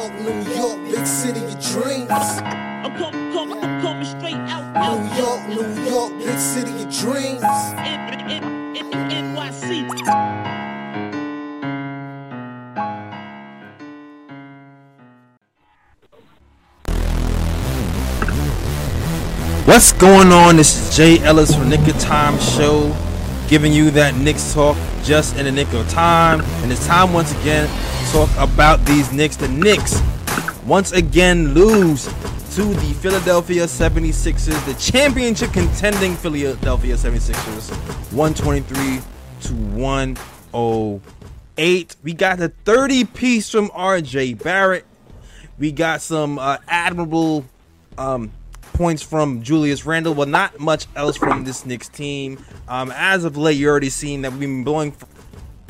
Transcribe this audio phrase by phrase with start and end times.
[0.00, 2.10] York, New York, big city of dreams.
[2.10, 7.42] I'm coming, coming, I'm coming straight out, New York, New York, big city of dreams.
[9.10, 9.86] NYC.
[19.66, 20.56] What's going on?
[20.56, 22.96] This is Jay Ellis from Knick of Time Show,
[23.50, 26.40] giving you that Knicks talk just in the nick of time.
[26.62, 29.34] And it's time once again to talk about these Knicks.
[29.34, 30.00] The Knicks
[30.64, 32.04] once again lose
[32.54, 37.70] to the Philadelphia 76ers, the championship contending Philadelphia 76ers,
[38.12, 39.00] 123
[39.40, 41.96] to 108.
[42.04, 44.84] We got the 30 piece from RJ Barrett.
[45.58, 47.44] We got some uh, admirable
[47.98, 48.30] um,
[48.80, 52.42] points from Julius Randle, but not much else from this Knicks team.
[52.66, 54.96] Um, as of late, you already seen that we've been blowing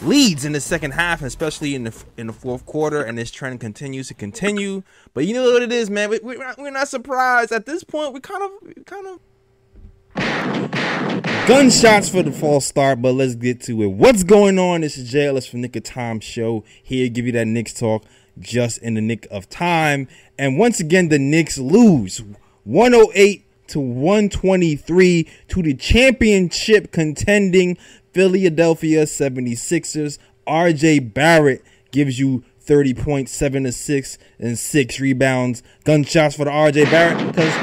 [0.03, 3.59] leads in the second half, especially in the in the fourth quarter, and this trend
[3.59, 4.85] continues to continue.
[5.13, 6.09] But you know what it is, man.
[6.09, 8.15] We, we're, not, we're not surprised at this point.
[8.15, 9.19] We kind of kind of
[11.49, 13.89] Gunshots for the false start, but let's get to it.
[13.89, 14.83] What's going on?
[14.83, 18.05] This is Ellis from Knick of Time Show here give you that Knicks talk
[18.39, 20.07] just in the nick of time.
[20.39, 22.23] And once again, the Knicks lose
[22.65, 27.79] 108 to 123 to the championship contending
[28.13, 30.19] Philadelphia 76ers.
[30.47, 35.63] RJ Barrett gives you 30 points, 7 assists, and 6 rebounds.
[35.85, 37.57] Gunshots for the RJ Barrett because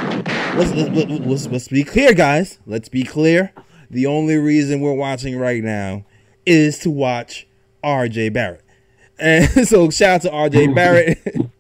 [0.56, 2.60] let's, let's, let's, let's be clear, guys.
[2.66, 3.54] Let's be clear.
[3.90, 6.06] The only reason we're watching right now
[6.46, 7.48] is to watch
[7.84, 8.64] RJ Barrett.
[9.20, 11.50] And so shout out to RJ Barrett.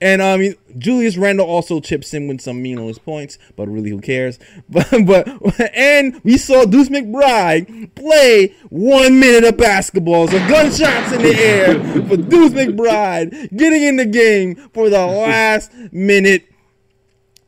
[0.00, 4.00] and I mean Julius Randle also chips in with some meaningless points, but really who
[4.00, 4.38] cares?
[4.68, 5.28] But but
[5.74, 10.28] and we saw Deuce McBride play one minute of basketball.
[10.28, 11.74] So gunshots in the air
[12.06, 16.48] for Deuce McBride getting in the game for the last minute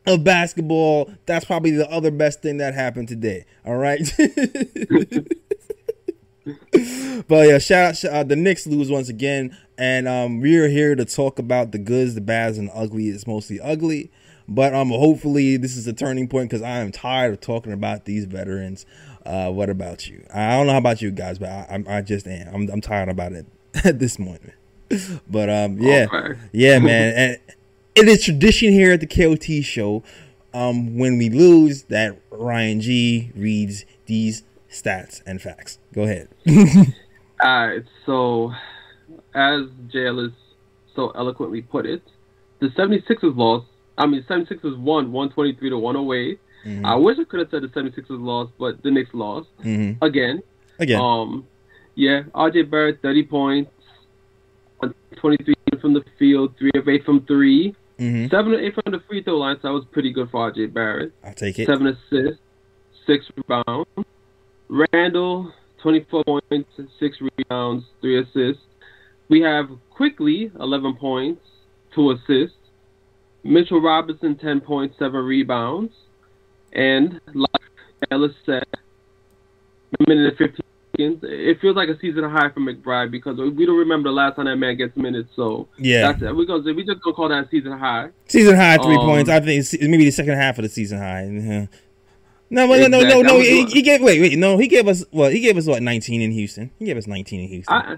[0.07, 1.11] of basketball.
[1.25, 3.45] That's probably the other best thing that happened today.
[3.65, 3.99] All right.
[7.27, 10.95] But yeah, shout out, shout out the Knicks lose once again, and um, we're here
[10.95, 13.09] to talk about the goods, the bads, and the ugly.
[13.09, 14.11] It's mostly ugly,
[14.47, 18.05] but um, hopefully this is a turning point because I am tired of talking about
[18.05, 18.85] these veterans.
[19.25, 20.25] Uh, what about you?
[20.33, 22.53] I don't know how about you guys, but I, I'm, I just am.
[22.53, 23.45] I'm, I'm tired about it
[23.83, 24.53] at this moment.
[25.29, 26.39] But um, yeah, Okay.
[26.51, 27.37] yeah, man, and
[27.95, 30.03] it is tradition here at the KOT show.
[30.51, 34.41] Um, when we lose, that Ryan G reads these
[34.71, 35.77] stats and facts.
[35.99, 36.29] Go ahead.
[37.43, 38.53] Alright, so
[39.35, 40.31] as JL
[40.95, 42.01] so eloquently put it,
[42.59, 43.67] the 76ers lost.
[43.97, 46.39] I mean, 76ers won 123 to 108.
[46.85, 50.01] I wish I could have said the 76ers lost, but the Knicks lost Mm-hmm.
[50.01, 50.41] again.
[50.79, 51.45] Again, Um,
[51.95, 53.71] yeah, RJ Barrett 30 points,
[55.17, 58.27] 23 from the field, three of eight from 3 mm-hmm.
[58.29, 59.57] seven of eight from the free throw line.
[59.61, 61.11] So that was pretty good for RJ Barrett.
[61.25, 61.65] I'll take it.
[61.67, 62.39] seven assists,
[63.05, 63.89] six rebounds.
[64.69, 65.51] Randle,
[65.81, 66.69] 24 points,
[66.99, 68.63] six rebounds, three assists.
[69.29, 71.41] We have Quickley 11 points,
[71.93, 72.55] two assists.
[73.43, 75.93] Mitchell Robinson, 10 points, seven rebounds.
[76.73, 77.49] And like
[78.11, 81.19] Ellis said, a minute and 15 seconds.
[81.23, 84.45] It feels like a season high for McBride because we don't remember the last time
[84.45, 85.29] that man gets minutes.
[85.35, 86.35] So Yeah, that's it.
[86.35, 88.09] We're gonna, we just gonna call that season high.
[88.27, 89.29] season high three Um, points.
[89.29, 91.67] I think it's maybe the second half of the season high.
[92.51, 93.39] No, no, no, no, no.
[93.39, 94.37] He, he gave wait, wait.
[94.37, 95.29] No, he gave us well.
[95.29, 96.71] He gave us what nineteen in Houston.
[96.79, 97.75] He gave us nineteen in Houston.
[97.75, 97.97] I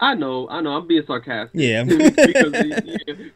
[0.00, 0.72] I know, I know.
[0.72, 1.50] I'm being sarcastic.
[1.54, 1.82] Yeah.
[1.84, 2.80] because yeah,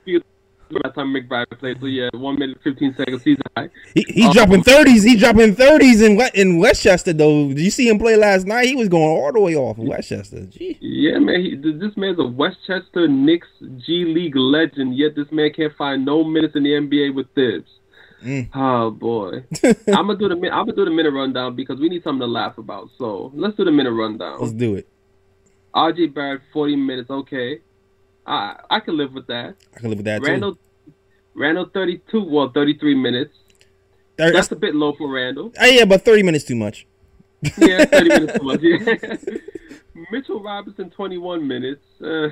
[0.04, 0.22] because
[0.70, 3.68] last time McBride played, so yeah, one minute fifteen seconds season high.
[3.94, 5.02] he he uh, dropping thirties.
[5.02, 7.48] He dropping thirties in in Westchester though.
[7.48, 8.66] Did you see him play last night?
[8.66, 10.46] He was going all the way off in Westchester.
[10.46, 10.78] Gee.
[10.80, 11.40] Yeah, man.
[11.40, 13.48] He, this man's a Westchester Knicks
[13.78, 14.96] G League legend.
[14.96, 17.62] Yet this man can't find no minutes in the NBA with this.
[18.22, 18.49] Mm.
[18.55, 19.44] Oh boy,
[19.88, 22.27] I'm gonna do the I'm gonna do the minute rundown because we need something to
[22.27, 22.91] laugh about.
[22.99, 24.41] So let's do the minute rundown.
[24.41, 24.88] Let's do it.
[25.75, 27.11] RJ Barrett, 40 minutes.
[27.11, 27.61] Okay,
[28.27, 29.56] I I can live with that.
[29.77, 30.31] I can live with that too.
[30.31, 30.58] Randle,
[31.35, 32.23] Randle, 32.
[32.25, 33.37] Well, 33 minutes.
[34.19, 35.52] Thir- That's a bit low for Randle.
[35.61, 36.87] Uh, yeah, but thirty minutes too much.
[37.58, 38.61] Yeah, 30 minutes too much.
[38.62, 39.17] Yeah.
[40.12, 41.85] Mitchell Robinson, 21 minutes.
[42.00, 42.29] Uh,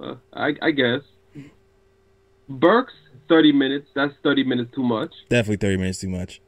[0.00, 1.02] uh, I, I guess.
[2.48, 2.94] Burks,
[3.28, 3.88] 30 minutes.
[3.94, 5.12] That's 30 minutes too much.
[5.28, 6.40] Definitely thirty minutes too much.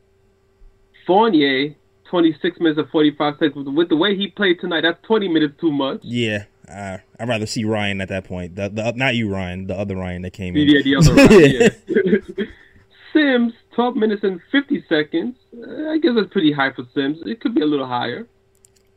[1.07, 1.75] Fournier,
[2.11, 3.69] 26 minutes and 45 seconds.
[3.69, 6.01] With the way he played tonight, that's 20 minutes too much.
[6.03, 8.57] Yeah, uh, I'd rather see Ryan at that point.
[8.57, 9.67] The, the not you, Ryan.
[9.67, 10.69] The other Ryan that came in.
[10.69, 12.47] Yeah, the other right, yeah.
[13.13, 15.37] Sims, 12 minutes and 50 seconds.
[15.57, 17.19] Uh, I guess that's pretty high for Sims.
[17.27, 18.29] It could be a little higher.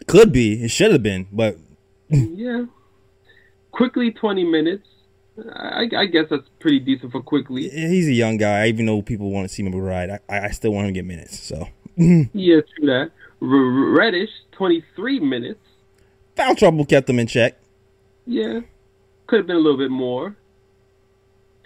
[0.07, 0.63] Could be.
[0.63, 1.57] It should have been, but
[2.09, 2.65] Yeah.
[3.71, 4.87] Quickley 20 minutes.
[5.51, 7.67] I, I guess that's pretty decent for Quickley.
[7.69, 8.67] He's a young guy.
[8.67, 11.05] Even though people want to see him ride, I, I still want him to get
[11.05, 11.39] minutes.
[11.39, 12.27] So Yeah,
[12.77, 13.11] true that.
[13.41, 13.47] R-
[13.97, 15.59] Reddish, 23 minutes.
[16.35, 17.57] foul trouble kept him in check.
[18.25, 18.61] Yeah,
[19.27, 20.35] could have been a little bit more.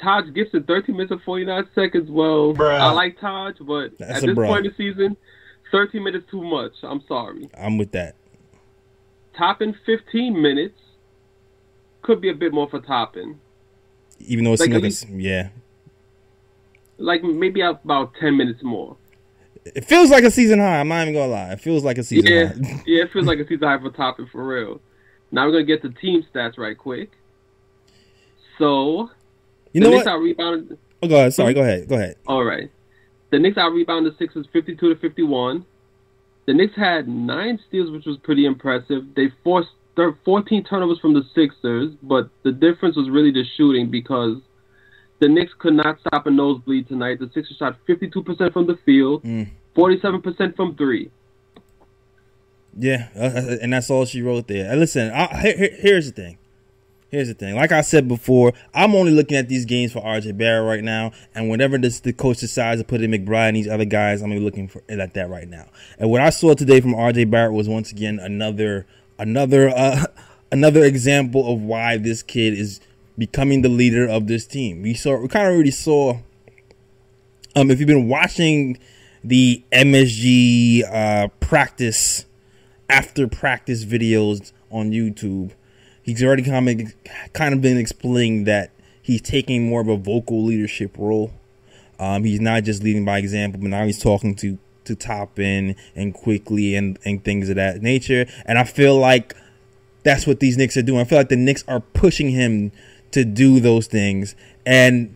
[0.01, 2.09] Taj Gibson, 13 minutes and 49 seconds.
[2.09, 2.79] Well, Bruh.
[2.79, 4.47] I like Taj, but That's at this bruh.
[4.47, 5.17] point in the season,
[5.71, 6.71] 13 minutes too much.
[6.83, 7.49] I'm sorry.
[7.59, 8.15] I'm with that.
[9.37, 10.79] Toppin 15 minutes.
[12.03, 13.39] Could be a bit more for Toppin.
[14.19, 15.49] Even though it Like, seemed like a, least- yeah,
[16.97, 18.97] Like maybe about 10 minutes more.
[19.65, 20.79] it feels like a season high.
[20.79, 21.51] I'm not even gonna lie.
[21.53, 22.83] It feels like a season Yeah, high.
[22.85, 24.81] yeah, it feels like a season high for Toppin for real.
[25.31, 27.11] Now we're gonna get the team stats right quick.
[28.57, 29.09] So
[29.73, 30.13] You the know Knicks what?
[30.13, 30.77] out rebounded.
[31.03, 31.33] Oh, go ahead.
[31.33, 31.53] Sorry.
[31.53, 31.87] Go ahead.
[31.87, 32.15] Go ahead.
[32.25, 32.71] All right.
[33.29, 35.65] The Knicks out rebounded the Sixers 52 to 51.
[36.47, 39.13] The Knicks had nine steals, which was pretty impressive.
[39.15, 43.89] They forced thir- 14 turnovers from the Sixers, but the difference was really the shooting
[43.91, 44.37] because
[45.19, 47.19] the Knicks could not stop a nosebleed tonight.
[47.19, 49.47] The Sixers shot 52% from the field, Mm.
[49.75, 51.09] 47% from three.
[52.79, 54.69] Yeah, uh, uh, and that's all she wrote there.
[54.69, 56.37] And listen, I, here- here- here's the thing.
[57.09, 57.55] Here's the thing.
[57.55, 61.13] Like I said before, I'm only looking at these games for RJ Barrett right now,
[61.33, 64.27] and whenever this, the coach decides to put in McBride and these other guys, I'm
[64.29, 65.67] gonna be looking for at that right now.
[65.97, 68.85] And what I saw today from RJ Barrett was once again another
[69.17, 70.05] another uh,
[70.51, 72.79] another example of why this kid is
[73.17, 74.81] becoming the leader of this team.
[74.81, 76.19] We saw we kind of already saw
[77.55, 78.77] um, if you've been watching
[79.23, 82.25] the MSG uh, practice
[82.89, 85.51] after practice videos on YouTube,
[86.03, 88.71] he's already kind of kind of been explaining that
[89.01, 91.31] he's taking more of a vocal leadership role.
[91.99, 96.13] Um, he's not just leading by example, but now he's talking to to Toppin and
[96.13, 98.25] Quickley and and things of that nature.
[98.45, 99.35] And I feel like
[100.03, 100.99] that's what these Knicks are doing.
[100.99, 102.71] I feel like the Knicks are pushing him
[103.11, 104.35] to do those things,
[104.65, 105.15] and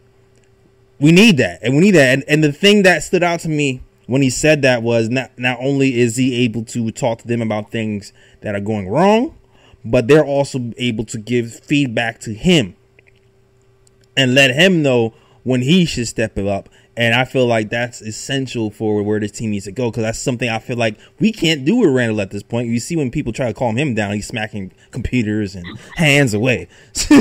[1.00, 2.14] we need that, and we need that.
[2.14, 5.32] And, and the thing that stood out to me when he said that was not
[5.38, 9.38] not only is he able to talk to them about things that are going wrong,
[9.84, 12.76] but they're also able to give feedback to him
[14.16, 15.14] and let him know
[15.44, 16.70] when he should step it up.
[17.01, 20.19] And I feel like that's essential for where this team needs to go because that's
[20.19, 22.68] something I feel like we can't do with Randle at this point.
[22.68, 25.65] You see, when people try to calm him down, he's smacking computers and
[25.95, 26.68] hands away.
[26.94, 27.15] so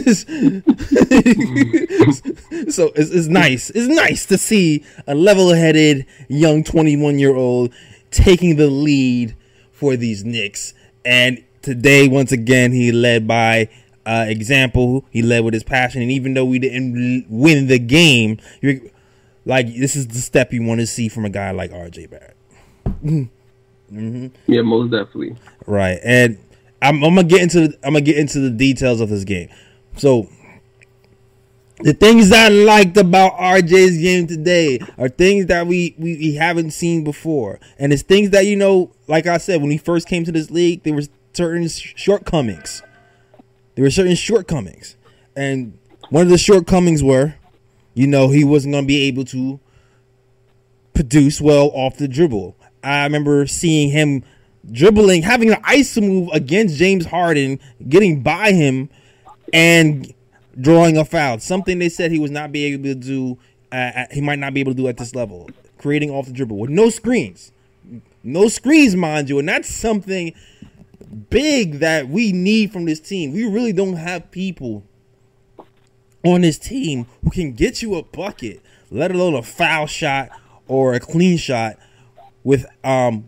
[2.94, 3.70] it's, it's nice.
[3.70, 7.72] It's nice to see a level-headed young 21-year-old
[8.10, 9.34] taking the lead
[9.72, 10.74] for these Knicks.
[11.06, 13.70] And today, once again, he led by
[14.04, 15.06] uh, example.
[15.10, 18.40] He led with his passion, and even though we didn't win the game,
[19.50, 22.37] like this is the step you want to see from a guy like RJ Barrett.
[23.02, 24.26] Mm-hmm.
[24.47, 25.37] Yeah, most definitely.
[25.67, 26.38] Right, and
[26.81, 29.49] I'm, I'm gonna get into the, I'm gonna get into the details of this game.
[29.97, 30.29] So,
[31.81, 36.70] the things I liked about RJ's game today are things that we, we we haven't
[36.70, 40.25] seen before, and it's things that you know, like I said, when he first came
[40.26, 41.02] to this league, there were
[41.32, 42.85] certain sh- shortcomings.
[43.75, 44.97] There were certain shortcomings,
[45.35, 45.76] and
[46.11, 47.35] one of the shortcomings were,
[47.94, 49.60] you know, he wasn't gonna be able to
[50.94, 52.56] produce well off the dribble.
[52.82, 54.25] I remember seeing him
[54.70, 57.58] dribbling, having an ice move against James Harden,
[57.88, 58.90] getting by him,
[59.52, 60.12] and
[60.60, 61.38] drawing a foul.
[61.40, 63.38] Something they said he was not be able to do.
[63.72, 66.59] Uh, he might not be able to do at this level, creating off the dribble
[66.59, 67.52] with no screens,
[68.25, 70.35] no screens, mind you, and that's something
[71.30, 73.32] big that we need from this team.
[73.32, 74.82] We really don't have people
[76.24, 78.60] on this team who can get you a bucket,
[78.90, 80.30] let alone a foul shot
[80.68, 81.76] or a clean shot
[82.44, 83.26] with um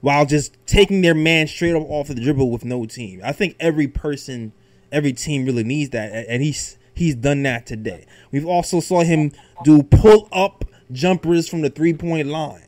[0.00, 3.20] while just taking their man straight up off of the dribble with no team.
[3.24, 4.52] I think every person,
[4.90, 8.06] every team really needs that, and he's he's done that today.
[8.30, 9.32] We've also saw him
[9.64, 12.66] do pull up jumpers from the three point line.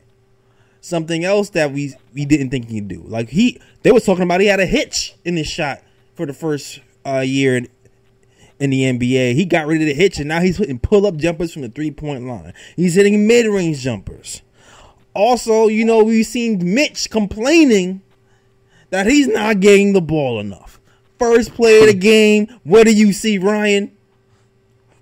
[0.81, 3.03] Something else that we we didn't think he could do.
[3.05, 5.81] Like he, they was talking about he had a hitch in his shot
[6.13, 7.67] for the first uh, year in,
[8.59, 9.35] in the NBA.
[9.35, 11.69] He got rid of the hitch, and now he's hitting pull up jumpers from the
[11.69, 12.53] three point line.
[12.75, 14.41] He's hitting mid range jumpers.
[15.13, 18.01] Also, you know, we've seen Mitch complaining
[18.89, 20.79] that he's not getting the ball enough.
[21.17, 23.91] First play of the game, what do you see, Ryan?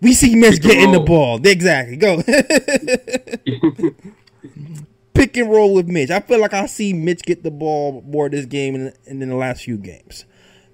[0.01, 1.39] We see Mitch getting the ball.
[1.45, 1.95] Exactly.
[1.95, 2.17] Go.
[5.13, 6.11] Pick and roll with Mitch.
[6.11, 9.29] I feel like I see Mitch get the ball more this game and in, in
[9.29, 10.25] the last few games.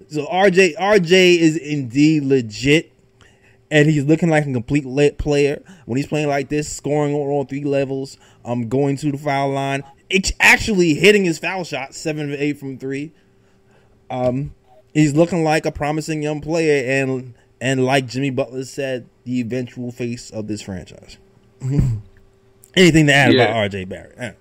[0.08, 2.92] So RJ RJ is indeed legit
[3.70, 7.20] and he's looking like a complete lit player when he's playing like this, scoring on
[7.20, 11.94] all three levels, um, going to the foul line, it's actually hitting his foul shot,
[11.94, 13.12] seven of eight from three.
[14.10, 14.54] Um,
[14.92, 19.92] he's looking like a promising young player, and and like Jimmy Butler said, the eventual
[19.92, 21.18] face of this franchise.
[22.76, 23.44] Anything to add Yeah.
[23.44, 24.36] about RJ Barrett?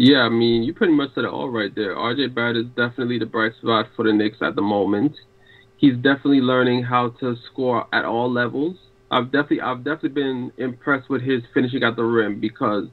[0.00, 1.96] Yeah, I mean, you pretty much said it all right there.
[1.96, 5.16] RJ Barrett is definitely the bright spot for the Knicks at the moment.
[5.76, 8.76] He's definitely learning how to score at all levels.
[9.10, 12.86] I've definitely, I've definitely been impressed with his finishing at the rim because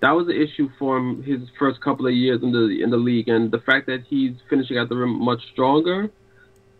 [0.00, 2.96] that was an issue for him his first couple of years in the in the
[2.96, 6.10] league, and the fact that he's finishing at the rim much stronger,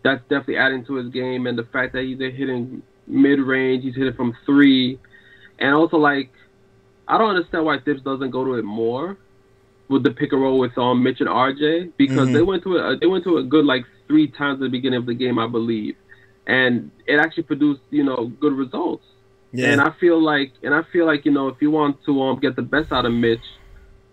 [0.03, 1.47] that's definitely adding to his game.
[1.47, 4.99] And the fact that he's hitting mid range, he's hitting from three,
[5.61, 6.33] and also like,
[7.07, 9.17] I don't understand why Thibs doesn't go to it more
[9.91, 12.33] with the pick and roll with um Mitch and RJ because Mhm.
[12.33, 14.99] they went to a they went to it good like three times at the beginning
[14.99, 15.97] of the game I believe,
[16.47, 19.05] and it actually produced you know good results.
[19.53, 22.23] Yeah, And I feel like, and I feel like you know, if you want to
[22.23, 23.45] um get the best out of Mitch,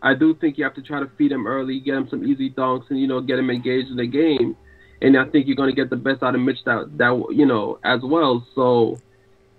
[0.02, 2.50] I do think you have to try to feed him early, get him some easy
[2.50, 4.56] dunks, and you know, get him engaged in the game.
[5.02, 7.46] And I think you're going to get the best out of Mitch that that you
[7.46, 8.46] know as well.
[8.56, 9.00] So,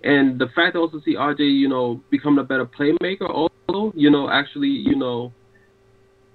[0.03, 4.09] and the fact to also see RJ, you know, become a better playmaker, also, you
[4.09, 5.31] know, actually, you know,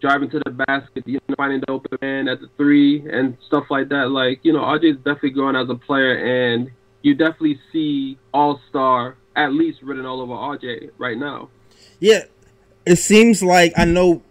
[0.04, 3.64] driving to the basket, you know, finding the open man at the three and stuff
[3.70, 4.10] like that.
[4.10, 6.70] Like, you know, RJ is definitely growing as a player, and
[7.00, 11.48] you definitely see All Star at least written all over RJ right now.
[12.00, 12.24] yeah.
[12.86, 14.22] It seems like I know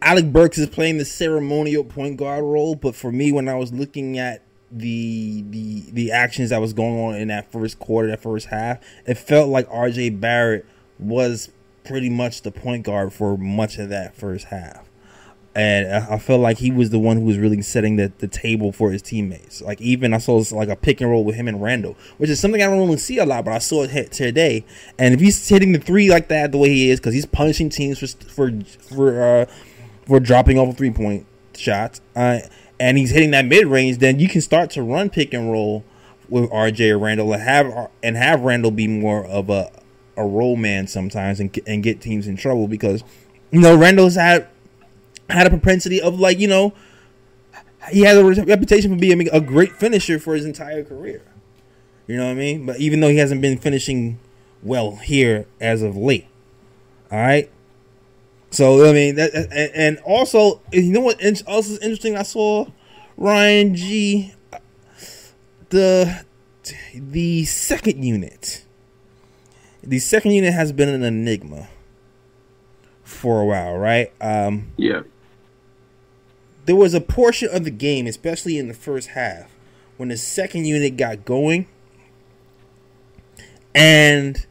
[0.00, 3.72] Alec Burks is playing the ceremonial point guard role, but for me, when I was
[3.72, 8.22] looking at the the the actions that was going on in that first quarter, that
[8.22, 10.66] first half, it felt like RJ Barrett
[11.00, 11.50] was
[11.88, 14.88] pretty much the point guard for much of that first half.
[15.54, 18.70] And I felt like he was the one who was really setting the, the table
[18.70, 19.60] for his teammates.
[19.60, 22.38] Like even I saw like a pick and roll with him and Randle, which is
[22.38, 24.64] something I don't really see a lot, but I saw it hit today.
[25.00, 27.70] And if he's hitting the three like that the way he is, because he's punishing
[27.70, 29.46] teams for for for uh,
[30.06, 31.26] for dropping off three point
[31.56, 32.40] shots, uh,
[32.78, 35.82] and he's hitting that mid range, then you can start to run pick and roll
[36.28, 39.72] with RJ or Randle and have and have Randle be more of a
[40.18, 43.02] a roll man sometimes and and get teams in trouble because
[43.50, 44.48] you know Randle's had
[45.30, 46.74] had a propensity of like you know
[47.90, 51.22] he has a reputation for being a great finisher for his entire career.
[52.06, 52.66] You know what I mean?
[52.66, 54.18] But even though he hasn't been finishing
[54.62, 56.26] well here as of late,
[57.10, 57.50] all right.
[58.50, 62.16] So I mean that, and, and also you know what else is interesting?
[62.16, 62.66] I saw
[63.16, 64.34] Ryan G.
[64.52, 64.58] Uh,
[65.68, 66.24] the
[66.94, 68.64] the second unit.
[69.82, 71.68] The second unit has been an enigma
[73.04, 74.12] for a while, right?
[74.20, 75.02] Um, Yeah.
[76.66, 79.50] there was a portion of the game, especially in the first half,
[79.96, 81.66] when the second unit got going,
[83.74, 84.46] and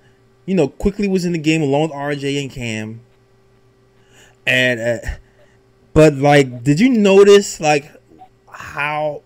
[0.46, 3.01] you know, Quickley was in the game along with RJ and Cam,
[4.46, 5.10] and uh,
[5.93, 7.91] but like, did you notice like
[8.50, 9.22] how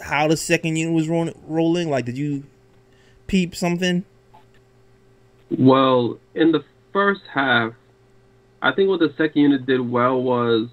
[0.00, 1.34] how the second unit was rolling?
[1.46, 1.88] rolling?
[1.90, 2.44] Like, did you
[3.26, 4.04] peep something?
[5.58, 7.72] Well, in the first half,
[8.62, 10.68] I think what the second unit did well was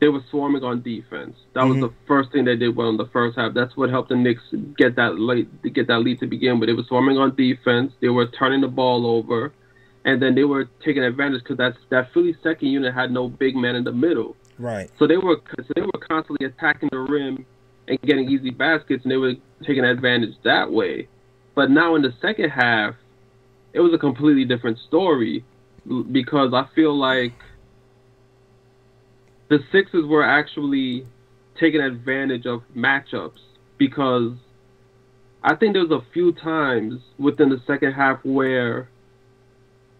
[0.00, 1.36] they were swarming on defense.
[1.54, 1.68] That Mhm.
[1.70, 3.54] was the first thing they did well in the first half.
[3.54, 4.42] That's what helped the Knicks
[4.76, 6.68] get that late get that lead to begin with.
[6.68, 7.92] They were swarming on defense.
[8.00, 9.52] They were turning the ball over,
[10.04, 13.56] and then they were taking advantage because that that Philly second unit had no big
[13.56, 14.36] man in the middle.
[14.58, 14.90] Right.
[14.98, 17.44] So they were so they were constantly attacking the rim
[17.88, 21.08] and getting easy baskets, and they were taking advantage that way.
[21.54, 22.94] But now in the second half,
[23.72, 25.44] it was a completely different story
[26.12, 27.34] because I feel like
[29.48, 31.06] the Sixers were actually
[31.58, 33.40] taking advantage of matchups
[33.78, 34.32] because
[35.42, 38.88] I think there was a few times within the second half where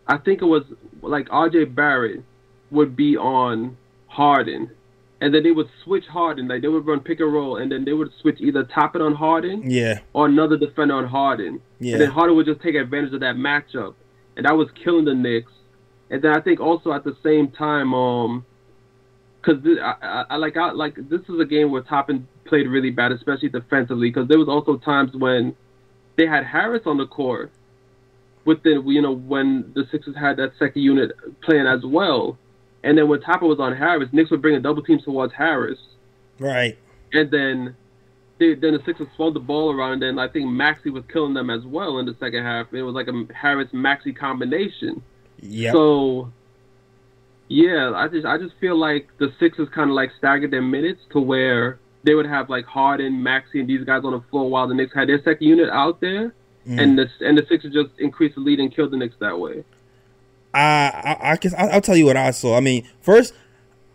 [0.06, 0.64] I think it was
[1.02, 2.22] like RJ Barrett
[2.70, 3.76] would be on
[4.08, 4.70] Harden,
[5.20, 6.46] and then they would switch Harden.
[6.48, 9.14] Like they would run pick and roll, and then they would switch either Toppin on
[9.14, 10.00] Harden Yeah.
[10.12, 11.60] or another defender on Harden.
[11.80, 11.92] Yeah.
[11.94, 13.94] And then Harden would just take advantage of that matchup,
[14.36, 15.52] and that was killing the Knicks.
[16.10, 18.44] And then I think also at the same time, um,
[19.40, 22.90] because I, I, I like I like this is a game where Toppin played really
[22.90, 25.54] bad, especially defensively, because there was also times when
[26.16, 27.50] they had Harris on the court.
[28.44, 32.38] With the you know when the Sixers had that second unit playing as well,
[32.84, 35.78] and then when Toppin was on Harris, Knicks would bring a double team towards Harris,
[36.38, 36.76] Right.
[37.12, 37.76] and then
[38.38, 41.34] they, then the Sixers swung the ball around, and then I think Maxey was killing
[41.34, 42.72] them as well in the second half.
[42.72, 45.02] It was like a Harris Maxey combination.
[45.40, 45.72] Yeah.
[45.72, 46.32] So
[47.48, 51.00] yeah, I just I just feel like the Sixers kind of like staggered their minutes
[51.10, 54.68] to where they would have like Harden, Maxey, and these guys on the floor while
[54.68, 56.34] the Knicks had their second unit out there,
[56.66, 56.80] Mm.
[56.82, 59.64] and the and the Sixers just increased the lead and killed the Knicks that way.
[60.54, 60.60] I,
[61.20, 62.56] I, I guess I, I'll tell you what I saw.
[62.56, 63.34] I mean, first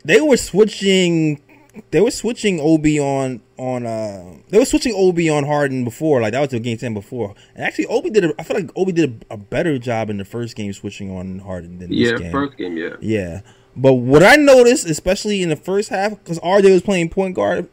[0.05, 1.41] they were switching
[1.89, 6.33] they were switching Ob on on uh they were switching Ob on Harden before like
[6.33, 8.91] that was the game ten before and actually Obi did a, I feel like Obi
[8.91, 12.21] did a, a better job in the first game switching on Harden than Yeah, this
[12.21, 12.31] game.
[12.31, 12.95] first game, yeah.
[13.01, 13.41] Yeah.
[13.75, 17.67] But what I noticed, especially in the first half, because RJ was playing point guard,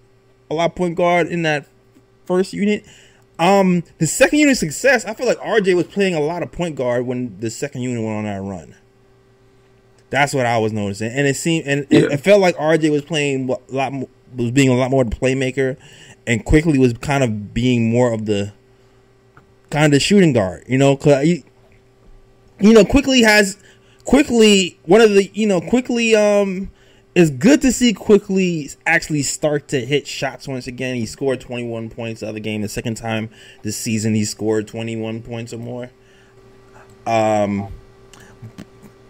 [0.51, 1.67] a lot of point guard in that
[2.25, 2.87] first unit.
[3.41, 6.77] Um, the second unit success, I feel like RJ was playing a lot of point
[6.77, 8.75] guard when the second unit went on that run.
[10.11, 12.09] That's what I was noticing, and it seemed, and it, Yeah.
[12.13, 15.11] it felt like RJ was playing a lot, mo- was being a lot more the
[15.17, 15.77] playmaker,
[16.27, 18.53] and Quickley was kind of being more of the
[19.71, 20.65] kind of the shooting guard.
[20.67, 21.43] You know, cause you,
[22.61, 23.57] you know, Quickley has
[24.05, 26.71] Quickley one of the you know Quickley um
[27.15, 30.95] it's good to see Quickley actually start to hit shots once again.
[30.95, 32.63] He scored 21 points the other game.
[32.63, 33.31] The second time
[33.63, 35.91] this season he scored 21 points or more.
[37.07, 37.69] Um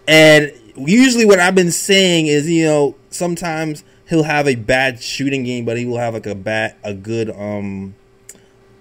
[0.09, 5.45] and usually what I've been saying is, you know, sometimes he'll have a bad shooting
[5.45, 7.95] game, but he will have like a bad a good um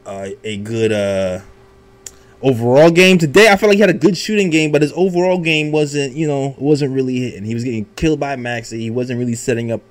[0.06, 1.42] uh, a good uh
[2.42, 3.50] overall game today.
[3.50, 6.28] I feel like he had a good shooting game, but his overall game wasn't, you
[6.28, 7.44] know, wasn't really hitting.
[7.44, 8.80] He was getting killed by Maxey.
[8.80, 9.82] He wasn't really setting up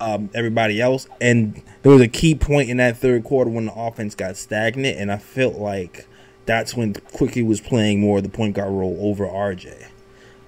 [0.00, 1.06] um, everybody else.
[1.20, 4.98] And there was a key point in that third quarter when the offense got stagnant,
[4.98, 6.06] and I felt like
[6.46, 9.88] that's when Quickley was playing more of the point guard role over RJ.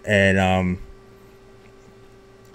[0.04, 0.78] And um,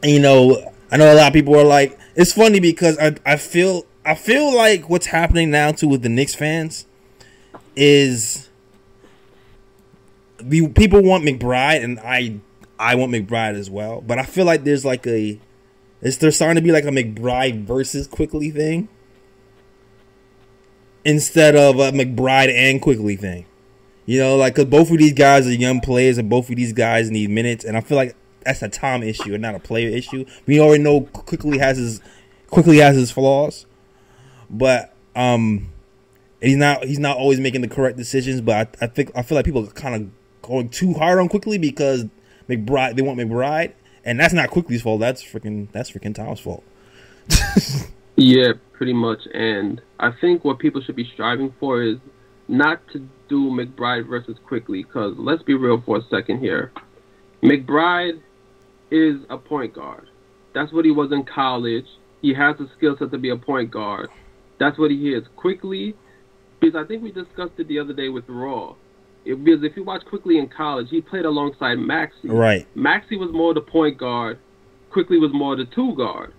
[0.04, 3.38] you know, I know a lot of people are like, it's funny because I I
[3.38, 6.86] feel I feel like what's happening now too with the Knicks fans
[7.76, 8.47] is
[10.44, 12.40] we people want McBride and I
[12.80, 15.40] I want McBride as well, but I feel like there's like a
[16.02, 18.88] is there starting to be like a McBride versus Quickley thing
[21.04, 23.46] instead of a McBride and Quickley thing.
[24.06, 26.74] You know, like cause both of these guys are young players and both of these
[26.74, 29.90] guys need minutes, and I feel like that's a Tom issue and not a player
[29.90, 30.26] issue.
[30.46, 32.02] We already know Quickley has his
[32.50, 33.66] Quickley has his flaws,
[34.50, 35.74] but um,
[36.42, 38.40] he's not he's not always making the correct decisions.
[38.40, 40.10] But I, I think I feel like people kind of
[40.48, 42.06] going too hard on Quickley because
[42.50, 43.74] McBride they want McBride,
[44.04, 45.00] and that's not Quickley's fault.
[45.00, 46.64] That's freaking that's freaking Tom's fault.
[48.18, 49.20] Yeah, pretty much.
[49.34, 51.98] And I think what people should be striving for is
[52.48, 56.72] not to do McBride versus Quickley, because let's be real for a second here.
[57.44, 58.20] McBride
[58.90, 60.10] is a point guard.
[60.56, 61.86] That's what he was in college.
[62.24, 64.10] He has the skill set to be a point guard.
[64.60, 65.24] That's what he is.
[65.36, 65.94] Quickley,
[66.60, 68.74] because I think we discussed it the other day with Raw.
[69.28, 72.30] It, because if you watch Quickley in college, he played alongside Maxey.
[72.30, 72.66] Right.
[72.76, 74.40] Maxey was more the point guard.
[74.92, 76.34] Quickley was more the two guard.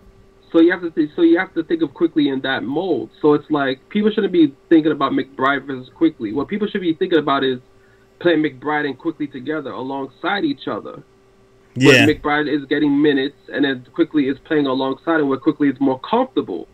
[0.50, 3.10] So you have to th- so you have to think of Quickley in that mold.
[3.20, 6.32] So it's like people shouldn't be thinking about McBride versus Quickley.
[6.32, 7.58] What people should be thinking about is
[8.20, 11.02] playing McBride and Quickley together alongside each other.
[11.74, 12.06] Yeah.
[12.06, 15.76] Where McBride is getting minutes and then Quickley is playing alongside him where Quickley is
[15.80, 16.66] more comfortable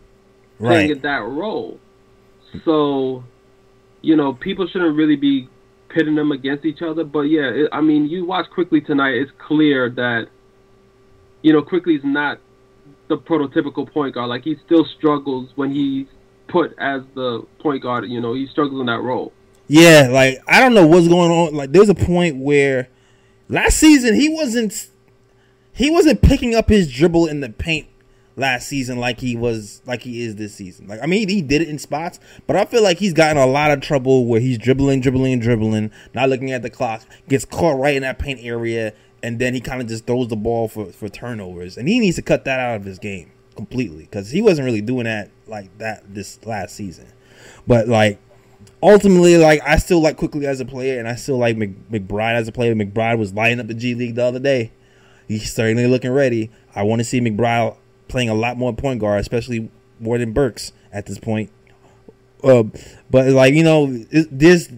[0.57, 0.91] playing Right.
[0.91, 1.77] in that role.
[2.63, 3.23] So,
[4.01, 5.49] you know, people shouldn't really be
[5.95, 7.03] pitting them against each other.
[7.03, 9.15] But yeah, it, I mean, you watch Quickley tonight.
[9.15, 10.27] It's clear that,
[11.41, 12.39] you know, Quickley's not
[13.07, 14.29] the prototypical point guard.
[14.29, 16.07] Like he still struggles when he's
[16.49, 18.05] put as the point guard.
[18.09, 19.31] You know, he struggles in that role.
[19.67, 21.55] Yeah, like I don't know what's going on.
[21.55, 22.89] Like there's a point where
[23.47, 24.89] last season he wasn't
[25.73, 27.87] he wasn't picking up his dribble in the paint
[28.37, 30.87] last season like he was like he is this season.
[30.87, 33.45] Like I mean he did it in spots, but I feel like he's gotten a
[33.45, 37.79] lot of trouble where he's dribbling, dribbling, dribbling, not looking at the clock, gets caught
[37.79, 38.93] right in that paint area,
[39.23, 41.77] and then he kind of just throws the ball for for turnovers.
[41.77, 44.81] And he needs to cut that out of his game completely because he wasn't really
[44.81, 47.07] doing that like that this last season.
[47.67, 48.19] But like
[48.83, 52.35] ultimately, like I still like Quickley as a player, and I still like Mc, McBride
[52.35, 52.75] as a player.
[52.75, 54.71] McBride was lighting up the G League the other day.
[55.27, 56.51] He's certainly looking ready.
[56.75, 60.71] I want to see McBride playing a lot more point guard, especially more than Burks
[60.91, 61.49] at this point.
[62.43, 62.63] Uh,
[63.09, 64.71] but like you know, this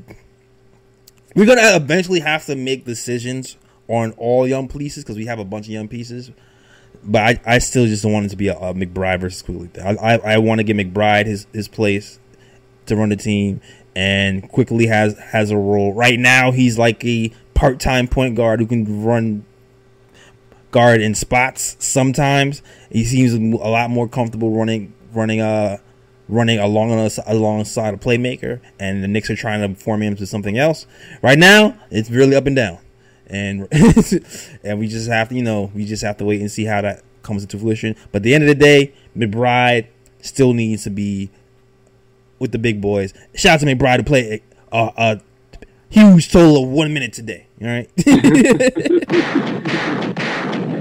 [1.36, 5.46] we're gonna eventually have to make decisions on all young pieces because we have a
[5.46, 6.32] bunch of young pieces.
[7.04, 9.70] But I, I still just want it to be a, a McBride versus Quickley.
[9.82, 12.20] I, I, I want to give McBride his, his place
[12.88, 13.62] to run the team,
[13.96, 15.94] and Quickley has has a role.
[15.94, 19.46] Right now, he's like a part time point guard who can run
[20.78, 21.76] guard in spots.
[21.80, 22.62] Sometimes
[22.92, 25.78] he seems a lot more comfortable running running uh
[26.30, 30.16] running along on us alongside a playmaker, and the Knicks are trying to form him
[30.18, 30.86] to something else.
[31.24, 32.78] Right now, it's really up and down,
[33.26, 33.68] and
[34.64, 36.82] and we just have to you know we just have to wait and see how
[36.82, 37.96] that comes into fruition.
[38.12, 39.88] But at the end of the day, McBride
[40.22, 41.32] still needs to be
[42.38, 43.16] with the big boys.
[43.34, 45.22] Shout out to McBride to play a, a
[45.90, 47.48] huge total of one minute today.
[47.64, 47.90] All right,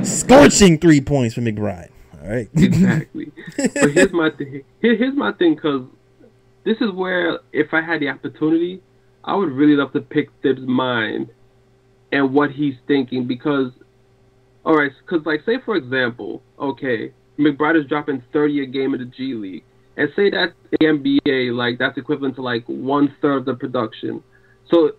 [0.06, 1.90] scorching three points for McBride.
[2.22, 3.32] All right, Exactly.
[3.56, 5.86] but here's my th- here, here's my thing because
[6.64, 8.82] this is where if I had the opportunity,
[9.24, 11.28] I would really love to pick Thibs' mind
[12.12, 13.72] and what he's thinking because,
[14.64, 19.00] all right, because like say for example, okay, McBride is dropping 30 a game in
[19.00, 19.64] the G League,
[19.96, 24.22] and say that the NBA like that's equivalent to like one third of the production.
[24.70, 24.92] So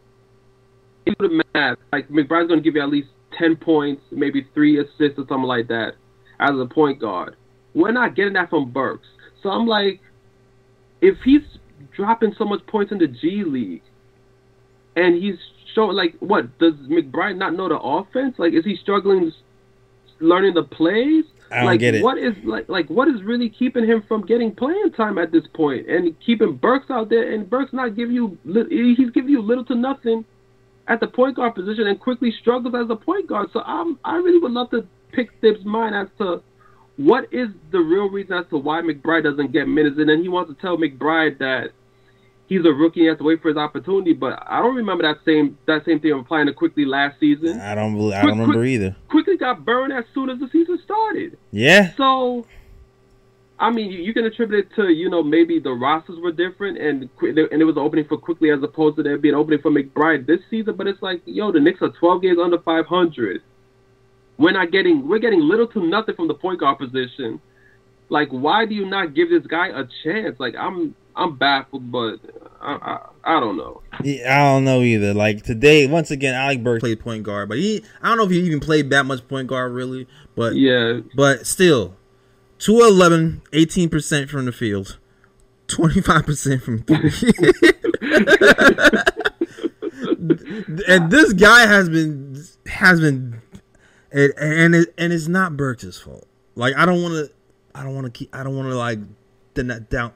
[1.05, 1.77] do the math.
[1.91, 5.43] Like McBride's going to give you at least 10 points, maybe three assists or something
[5.43, 5.93] like that
[6.39, 7.35] as a point guard.
[7.73, 9.07] We're not getting that from Burks.
[9.43, 10.01] So I'm like,
[11.01, 11.41] if he's
[11.95, 13.83] dropping so much points in the G League,
[14.95, 15.35] and he's
[15.75, 18.35] showing like what does McBride not know the offense?
[18.37, 19.31] Like, is he struggling
[20.19, 21.25] learning the plays?
[21.51, 22.03] I don't like, get it.
[22.03, 25.43] What is like like what is really keeping him from getting playing time at this
[25.53, 27.31] point and keeping Burks out there?
[27.31, 30.25] And Burks not giving you he's giving you little to nothing
[30.87, 33.49] at the point guard position and Quickley struggles as a point guard.
[33.53, 36.41] So I'm I really would love to pick Thibs' mind as to
[36.97, 40.29] what is the real reason as to why McBride doesn't get minutes, and then he
[40.29, 41.71] wants to tell McBride that
[42.47, 44.13] he's a rookie and has to wait for his opportunity.
[44.13, 47.59] But I don't remember that same that same thing applying to Quickley last season.
[47.59, 47.93] I don't.
[47.95, 48.95] believe- I don't remember quick- either.
[49.09, 51.37] Quickley got burned as soon as the season started.
[51.51, 51.91] Yeah.
[51.97, 52.45] So,
[53.59, 56.77] I mean, you, you can attribute it to you know maybe the rosters were different
[56.77, 59.61] and and it was an opening for Quickley as opposed to there being an opening
[59.61, 60.75] for McBride this season.
[60.75, 63.41] But it's like, yo, the Knicks are 12 games under 500.
[64.37, 67.41] We're not getting we're getting little to nothing from the point guard position.
[68.09, 70.39] Like, why do you not give this guy a chance?
[70.39, 72.19] Like, I'm I'm baffled, but
[72.61, 73.81] I I, I don't know.
[74.03, 75.15] Yeah, I don't know either.
[75.15, 78.29] Like today, once again, Alec Burks played point guard, but he I don't know if
[78.29, 80.07] he even played that much point guard really.
[80.35, 81.96] But Yeah, but still,
[82.59, 84.97] 211, 18 percent from the field,
[85.67, 86.97] twenty five percent from three.
[90.87, 93.41] and this guy has been has been,
[94.11, 96.27] and and, it, and it's not Burks' fault.
[96.55, 97.31] Like I don't want to,
[97.75, 98.99] I don't want to keep, I don't want to like
[99.53, 100.13] then that down.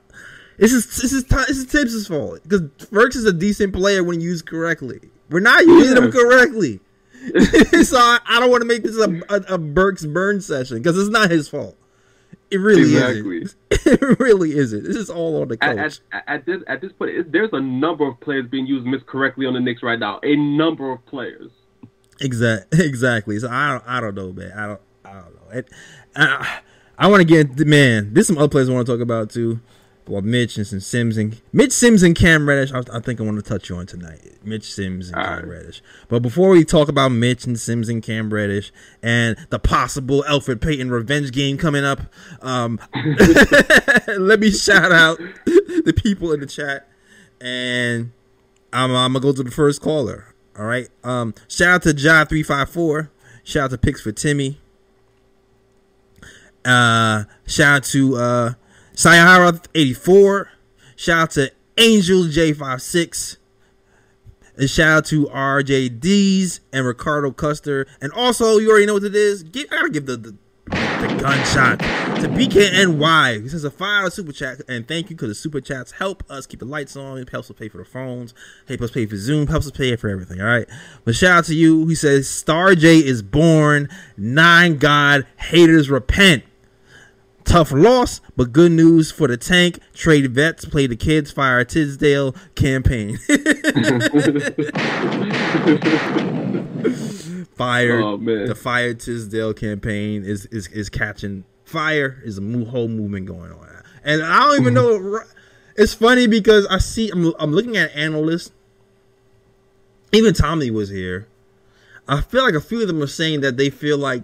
[0.57, 4.21] This is this is this is Thibs' fault because Burks is a decent player when
[4.21, 4.99] used correctly.
[5.29, 6.79] We're not using him correctly.
[7.83, 10.97] so I, I don't want to make this a, a, a Burks burn session because
[10.97, 11.77] it's not his fault.
[12.51, 13.41] It really Exactly.
[13.43, 13.57] isn't.
[14.01, 14.83] It really isn't.
[14.83, 15.99] This is all on the at, coach.
[16.11, 19.47] at, at this at this point, it, there's a number of players being used miscorrectly
[19.47, 20.19] on the Knicks right now.
[20.23, 21.49] A number of players.
[22.19, 23.39] Exact, exactly.
[23.39, 24.51] So I don't, I don't know, man.
[24.55, 25.57] I don't, I don't know.
[25.57, 25.69] It,
[26.15, 26.59] I,
[26.99, 28.13] I want to get man.
[28.13, 29.59] There's some other players I want to talk about too.
[30.07, 32.71] Well, Mitch and some Sims and Mitch Sims and Cam Reddish.
[32.73, 34.19] I, I think I want to touch you on tonight.
[34.43, 35.47] Mitch Sims and All Cam right.
[35.47, 35.81] Reddish.
[36.09, 38.71] But before we talk about Mitch and Sims and Cam Reddish
[39.03, 42.01] and the possible Elfrid Payton revenge game coming up,
[42.41, 42.79] um,
[44.17, 46.87] let me shout out the people in the chat
[47.39, 48.11] and
[48.73, 50.33] I'm, I'm gonna go to the first caller.
[50.57, 50.89] All right.
[51.03, 53.11] Um, shout out to John three five four.
[53.43, 54.59] Shout out to Picks for Timmy.
[56.63, 58.53] Uh, shout out to uh,
[59.01, 60.49] Sayahara eighty four.
[60.95, 63.37] Shout out to Angel J 56
[64.55, 67.87] And shout out to RJDs and Ricardo Custer.
[67.99, 69.43] And also, you already know what it is.
[69.43, 73.43] I gotta give the, the the gunshot to BKNY.
[73.43, 76.45] This is a five super chat, and thank you because the super chats help us
[76.45, 77.17] keep the lights on.
[77.17, 78.35] It helps us pay for the phones,
[78.67, 80.39] help us pay for Zoom, helps us pay for everything.
[80.39, 80.67] All right,
[81.03, 81.87] but shout out to you.
[81.87, 83.89] He says Star J is born.
[84.15, 86.43] Nine God haters repent.
[87.43, 89.79] Tough loss, but good news for the tank.
[89.93, 93.17] Trade vets, play the kids, fire Tisdale campaign.
[97.55, 102.21] fire Oh, the fire Tisdale campaign is is is catching fire.
[102.23, 104.99] Is a whole movement going on, and I don't even know.
[104.99, 105.31] Mm-hmm.
[105.77, 108.51] It's funny because I see I'm I'm looking at analysts.
[110.11, 111.27] Even Tommy was here.
[112.07, 114.23] I feel like a few of them are saying that they feel like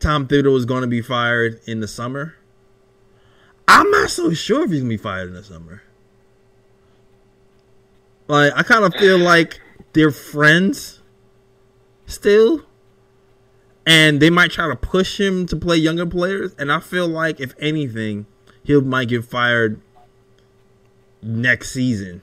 [0.00, 2.34] Tom Thibodeau is going to be fired in the summer.
[3.68, 5.82] I'm not so sure if he's going to be fired in the summer.
[8.26, 9.60] Like I kind of feel like
[9.92, 11.00] they're friends
[12.06, 12.64] still,
[13.86, 16.54] and they might try to push him to play younger players.
[16.58, 18.26] And I feel like if anything,
[18.64, 19.80] he might get fired
[21.22, 22.22] next season,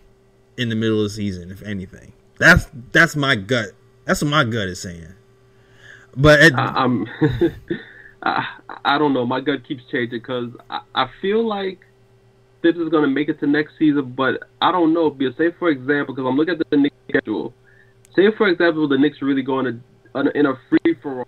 [0.58, 1.52] in the middle of the season.
[1.52, 3.70] If anything, that's that's my gut.
[4.06, 5.14] That's what my gut is saying.
[6.18, 7.08] But it, I, I'm
[8.24, 8.46] I,
[8.84, 9.26] I don't know.
[9.26, 11.80] My gut keeps changing because I, I feel like
[12.64, 15.10] this is going to make it to next season, but I don't know.
[15.10, 17.54] Because say for example, because I'm looking at the Knicks schedule.
[18.16, 21.28] Say for example, the Knicks really going to in a free for all,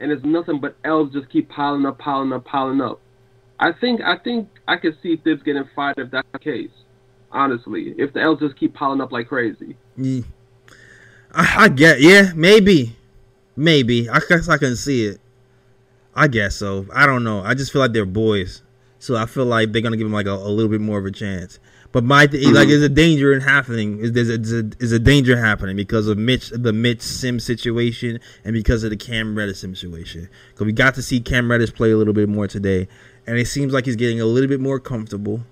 [0.00, 3.00] and it's nothing but L's just keep piling up, piling up, piling up.
[3.60, 6.70] I think I think I could see Thibs getting fired if that's the case.
[7.30, 9.76] Honestly, if the L's just keep piling up like crazy.
[9.98, 10.24] Mm.
[11.34, 12.96] I, I get, yeah, maybe,
[13.56, 14.08] maybe.
[14.08, 15.20] I guess I can see it.
[16.14, 16.86] I guess so.
[16.94, 17.42] I don't know.
[17.42, 18.62] I just feel like they're boys.
[18.98, 21.06] So I feel like they're gonna give him like a, a little bit more of
[21.06, 21.58] a chance.
[21.92, 22.94] But my th- like, there's a mm-hmm.
[22.94, 23.98] danger in happening.
[24.00, 28.54] Is there's a, a, a danger happening because of Mitch, the Mitch Sim situation, and
[28.54, 30.28] because of the Cam Reddish situation.
[30.50, 32.88] Because we got to see Cam Reddish play a little bit more today,
[33.26, 35.42] and it seems like he's getting a little bit more comfortable.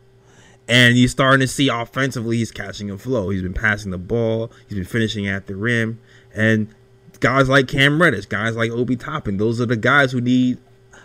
[0.67, 3.31] And you're starting to see offensively, he's catching a flow.
[3.31, 4.53] He's been passing the ball.
[4.69, 6.01] He's been finishing at the rim.
[6.33, 6.69] And
[7.20, 10.59] guys like Cam Reddish, guys like Obi Toppin, those are the guys who need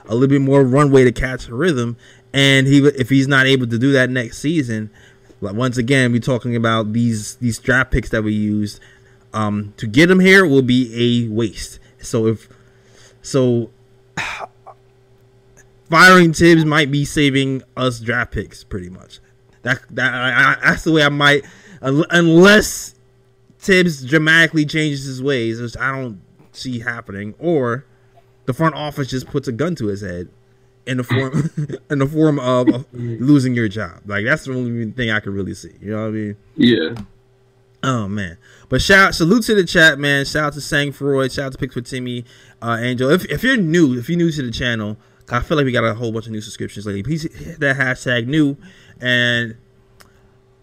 [0.05, 1.97] a little bit more runway to catch a rhythm.
[2.33, 4.89] And he, if he's not able to do that next season,
[5.41, 8.79] like once again, we're talking about these these draft picks that we used
[9.33, 11.79] um, to get him here will be a waste.
[11.99, 12.49] So if
[13.21, 13.69] so,
[15.89, 19.19] firing Thibs might be saving us draft picks pretty much.
[19.61, 21.43] That that I, I, that's the way I might
[21.81, 22.94] unless
[23.65, 27.83] Thibs dramatically changes his ways, which I don't see happening, or
[28.45, 30.29] the front office just puts a gun to his head
[30.85, 31.49] in the form
[31.89, 34.01] in the form of losing your job.
[34.05, 35.71] Like that's the only thing I can really see.
[35.81, 36.37] You know what I mean?
[36.55, 36.95] Yeah.
[37.81, 38.37] Oh man!
[38.69, 40.25] But shout salute to the chat, man.
[40.25, 41.31] Shout out to Sang Freud.
[41.31, 42.23] Shout out to Picks with Timmy,
[42.61, 43.09] uh, Angel.
[43.09, 44.97] If, if you're new, if you're new to the channel,
[45.29, 47.01] I feel like we got a whole bunch of new subscriptions lately.
[47.01, 48.57] Please hit that hashtag new,
[49.01, 49.55] and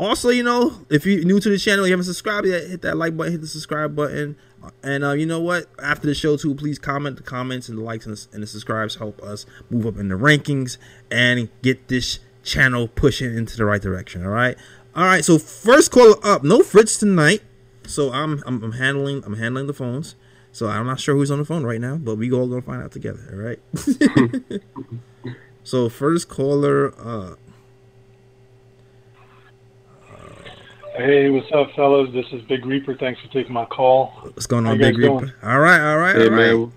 [0.02, 2.96] also, you know, if you're new to the channel, you haven't subscribed yet, hit that
[2.96, 4.36] like button, hit the subscribe button,
[4.82, 5.66] and uh, you know what?
[5.82, 8.46] After the show too, please comment the comments and the likes and the, and the
[8.46, 10.78] subscribes help us move up in the rankings
[11.10, 14.24] and get this channel pushing into the right direction.
[14.24, 14.56] All right.
[14.94, 17.40] All right, so first caller up, no Fritz tonight.
[17.86, 20.14] So I'm, I'm I'm handling I'm handling the phones.
[20.52, 22.82] So I'm not sure who's on the phone right now, but we all gonna find
[22.82, 23.26] out together.
[23.32, 24.62] All right.
[25.64, 27.38] so first caller up.
[30.96, 32.10] Hey, what's up, fellas?
[32.12, 32.94] This is Big Reaper.
[32.96, 34.08] Thanks for taking my call.
[34.22, 35.20] What's going on, Big Reaper?
[35.20, 35.32] doing?
[35.42, 36.52] All right, all right, Hey all right.
[36.58, 36.72] man.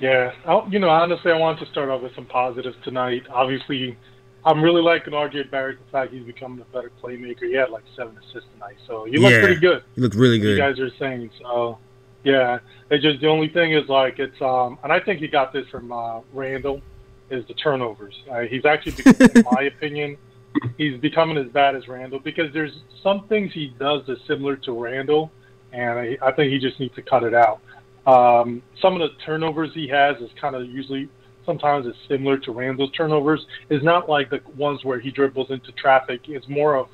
[0.00, 3.22] Yeah, I, you know, honestly, I wanted to start off with some positives tonight.
[3.30, 3.96] Obviously,
[4.44, 5.78] I'm really liking RJ Barrett.
[5.84, 7.42] The fact he's becoming a better playmaker.
[7.44, 9.40] He had like seven assists tonight, so he looked Yeah.
[9.44, 9.82] pretty good.
[9.96, 10.56] You look really good.
[10.56, 11.78] You guys are saying so.
[12.24, 12.58] Yeah,
[12.90, 15.66] it's just the only thing is like it's um, and I think he got this
[15.68, 16.80] from uh, Randle,
[17.30, 18.14] is the turnovers.
[18.30, 20.16] Uh, he's actually, be- in my opinion,
[20.76, 24.72] he's becoming as bad as Randle because there's some things he does that's similar to
[24.72, 25.30] Randle,
[25.72, 27.60] and I, I think he just needs to cut it out.
[28.06, 31.08] Um, some of the turnovers he has is kind of usually
[31.46, 33.44] sometimes it's similar to Randle's turnovers.
[33.70, 36.22] It's not like the ones where he dribbles into traffic.
[36.28, 36.88] It's more of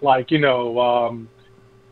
[0.00, 1.28] like you know, um,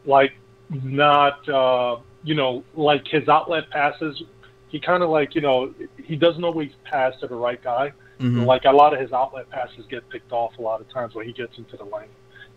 [0.06, 0.32] like
[0.70, 4.22] not uh, you know like his outlet passes.
[4.68, 7.92] He kind of like you know he doesn't always pass to the right guy.
[8.20, 8.46] Mhm.
[8.46, 11.26] Like a lot of his outlet passes get picked off a lot of times when
[11.26, 12.08] he gets into the lane,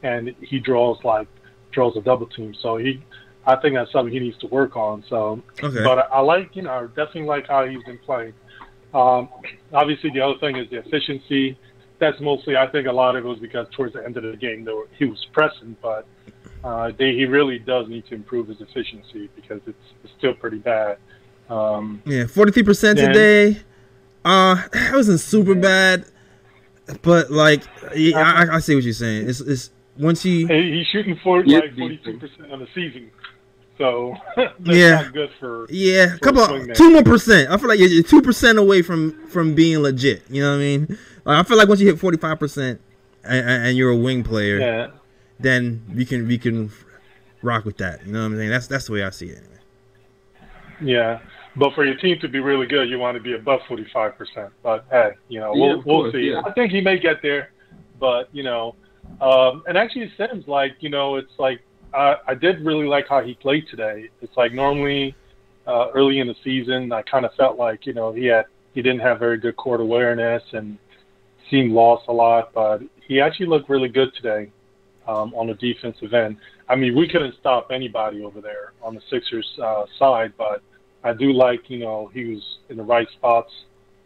[0.04, 1.28] and he draws like
[1.72, 2.54] draws a double team.
[2.62, 3.02] So he,
[3.48, 5.04] I think that's something he needs to work on.
[5.10, 5.84] So, Okay.
[5.84, 8.34] but I, I like you know I definitely like how he's been playing.
[8.94, 9.30] Um,
[9.74, 11.58] obviously, the other thing is the efficiency.
[12.00, 14.36] That's mostly I think a lot of it was because towards the end of the
[14.36, 16.06] game were, he was pressing, but
[16.66, 20.58] uh, they, he really does need to improve his efficiency because it's, it's still pretty
[20.58, 20.98] bad.
[21.50, 23.62] Um, Yeah, forty three percent today.
[24.26, 26.06] Uh, it wasn't super bad,
[27.02, 27.64] but like,
[27.96, 29.28] yeah, I, I see what you're saying.
[29.30, 32.68] It's it's once he Hey, he's shooting for Yeah, like forty two percent on the
[32.74, 33.12] season,
[33.78, 35.02] so that's Yeah.
[35.02, 35.68] not good for.
[35.70, 36.76] yeah, a for couple swingman.
[36.76, 37.50] two more percent.
[37.52, 40.24] I feel like you're two percent away from from being legit.
[40.30, 40.98] You know what I mean?
[41.26, 42.80] Like, I feel like once you hit forty five percent
[43.24, 44.88] and, and you're a wing player, Yeah,
[45.40, 46.72] then we can we can
[47.42, 48.06] rock with that.
[48.06, 48.50] You know what I'm saying?
[48.50, 49.44] That's that's the way I see it.
[50.82, 51.20] yeah.
[51.56, 54.18] But for your team to be really good, you want to be above forty five
[54.18, 54.50] percent.
[54.64, 56.32] But hey, you know, we'll of we'll course, see.
[56.32, 56.42] yeah.
[56.46, 57.52] I think he may get there,
[58.00, 58.76] but you know,
[59.22, 61.62] um, and actually, it seems like you know, it's like
[61.94, 64.10] I, I did really like how he played today.
[64.22, 65.16] It's like normally
[65.68, 68.82] uh, early in the season, I kind of felt like you know he had he
[68.82, 70.78] didn't have very good court awareness and
[71.50, 74.52] seemed lost a lot, but he actually looked really good today
[75.08, 76.38] um, on the defensive end.
[76.68, 80.64] I mean, we couldn't stop anybody over there on the Sixers uh, side, but
[81.04, 83.52] I do like you know he was in the right spots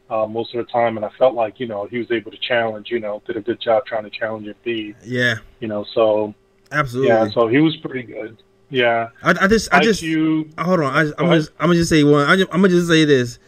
[0.09, 2.37] uh, most of the time, and I felt like you know he was able to
[2.37, 2.89] challenge.
[2.89, 4.95] You know, did a good job trying to challenge Embiid.
[5.03, 6.33] Yeah, You know, so
[6.71, 7.09] absolutely.
[7.09, 8.37] yeah, so he was pretty good.
[8.69, 10.93] Yeah, I, I just I just IQ, hold on.
[10.93, 12.27] I, I'm gonna just, I'm gonna just say one.
[12.27, 13.39] I just, I'm gonna just say this.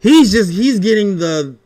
[0.00, 1.56] He's just he's getting the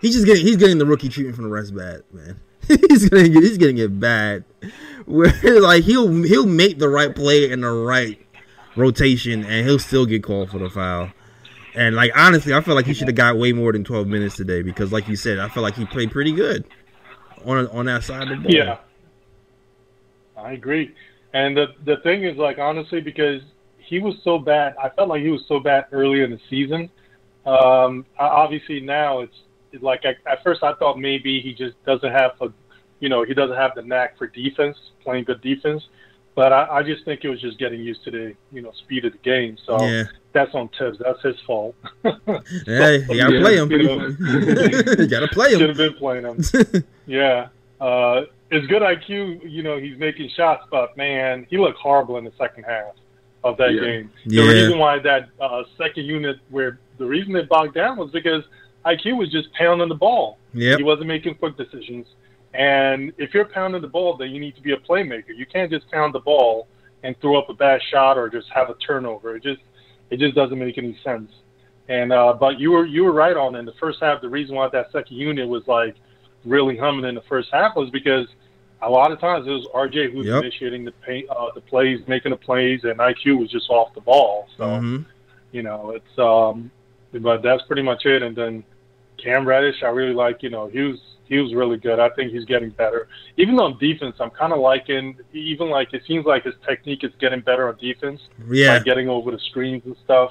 [0.00, 2.40] he's just getting he's getting the rookie treatment from the rest bad man.
[2.68, 4.44] he's getting he's getting it bad.
[5.06, 8.18] Where like he'll he'll make the right play in the right
[8.76, 11.10] rotation and he'll still get called for the foul.
[11.74, 14.36] And like honestly, I feel like he should have got way more than 12 minutes
[14.36, 16.64] today because like you said, I feel like he played pretty good
[17.44, 18.52] on on that side of the ball.
[18.52, 18.78] Yeah,
[20.36, 20.94] I agree.
[21.34, 23.42] And the the thing is, like honestly, because
[23.76, 26.90] he was so bad, I felt like he was so bad early in the season.
[27.44, 29.36] Um, obviously now it's
[29.80, 32.48] like I, at first I thought maybe he just doesn't have a,
[32.98, 35.86] you know, he doesn't have the knack for defense, playing good defense.
[36.36, 39.04] But I, I just think it was just getting used to the you know speed
[39.06, 39.56] of the game.
[39.66, 40.04] So Yeah.
[40.32, 40.98] that's on Thibs.
[40.98, 41.74] That's his fault.
[42.04, 43.70] Hey, you gotta Yeah, play him.
[43.72, 44.06] you know.
[44.98, 45.58] you gotta play him.
[45.60, 45.76] Should him.
[45.76, 46.84] have been playing him.
[47.06, 47.48] yeah.
[47.80, 49.50] Uh, it's good IQ.
[49.50, 52.94] You know, he's making shots, but man, he looked horrible in the second half
[53.42, 53.80] of that Yeah.
[53.80, 54.10] game.
[54.26, 54.42] Yeah.
[54.42, 58.44] The reason why that uh, second unit, where the reason it bogged down was because
[58.84, 60.38] IQ was just pounding the ball.
[60.54, 60.78] Yep.
[60.78, 62.06] He wasn't making quick decisions.
[62.56, 65.36] And if you're pounding the ball, then you need to be a playmaker.
[65.36, 66.68] You can't just pound the ball
[67.02, 69.36] and throw up a bad shot or just have a turnover.
[69.36, 69.60] It just
[70.10, 71.30] it just doesn't make any sense.
[71.88, 74.20] And uh, but you were you were right on in the first half.
[74.22, 75.96] The reason why that second unit was like
[76.44, 78.26] really humming in the first half was because
[78.82, 80.42] a lot of times it was RJ who was Yep.
[80.42, 84.00] initiating the pay, uh, the plays, making the plays, and IQ was just off the
[84.00, 84.48] ball.
[84.56, 85.04] So Mhm.
[85.52, 86.70] you know it's um,
[87.12, 88.22] but that's pretty much it.
[88.22, 88.64] And then
[89.18, 90.42] Cam Reddish, I really like.
[90.42, 91.98] You know, he was he was really good.
[91.98, 93.08] I think he's getting better.
[93.36, 95.16] Even on defense, I'm kind of liking.
[95.32, 98.78] Even like it seems like his technique is getting better on defense Yeah.
[98.78, 100.30] by getting over the screens and stuff.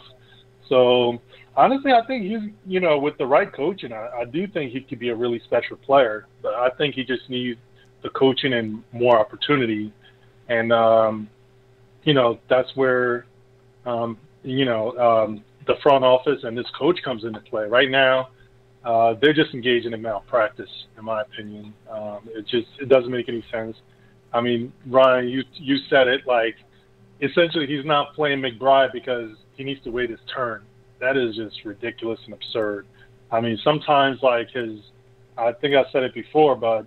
[0.69, 1.21] So
[1.55, 4.81] honestly, I think he's you know with the right coaching, I, I do think he
[4.81, 6.27] could be a really special player.
[6.41, 7.60] But I think he just needs
[8.01, 9.91] the coaching and more opportunity,
[10.47, 11.29] and um,
[12.03, 13.25] you know that's where
[13.86, 17.65] um, you know um, the front office and this coach comes into play.
[17.67, 18.29] Right now,
[18.86, 21.74] uh, they're just engaging in malpractice, in my opinion.
[21.89, 23.76] Um, it just it doesn't make any sense.
[24.32, 26.56] I mean, Ryan, you you said it like
[27.19, 30.62] essentially he's not playing McBride because he needs to wait his turn.
[31.00, 32.86] That is just ridiculous and absurd.
[33.32, 34.80] I mean, sometimes like his,
[35.38, 36.86] I think I said it before, but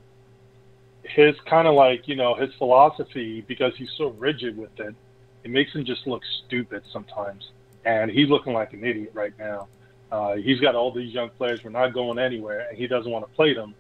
[1.02, 4.94] his kind of like you know his philosophy because he's so rigid with it,
[5.42, 7.50] it makes him just look stupid sometimes.
[7.84, 9.66] And he's looking like an idiot right now.
[10.10, 11.62] Uh, he's got all these young players.
[11.62, 13.74] We're not going anywhere, and he doesn't want to play them,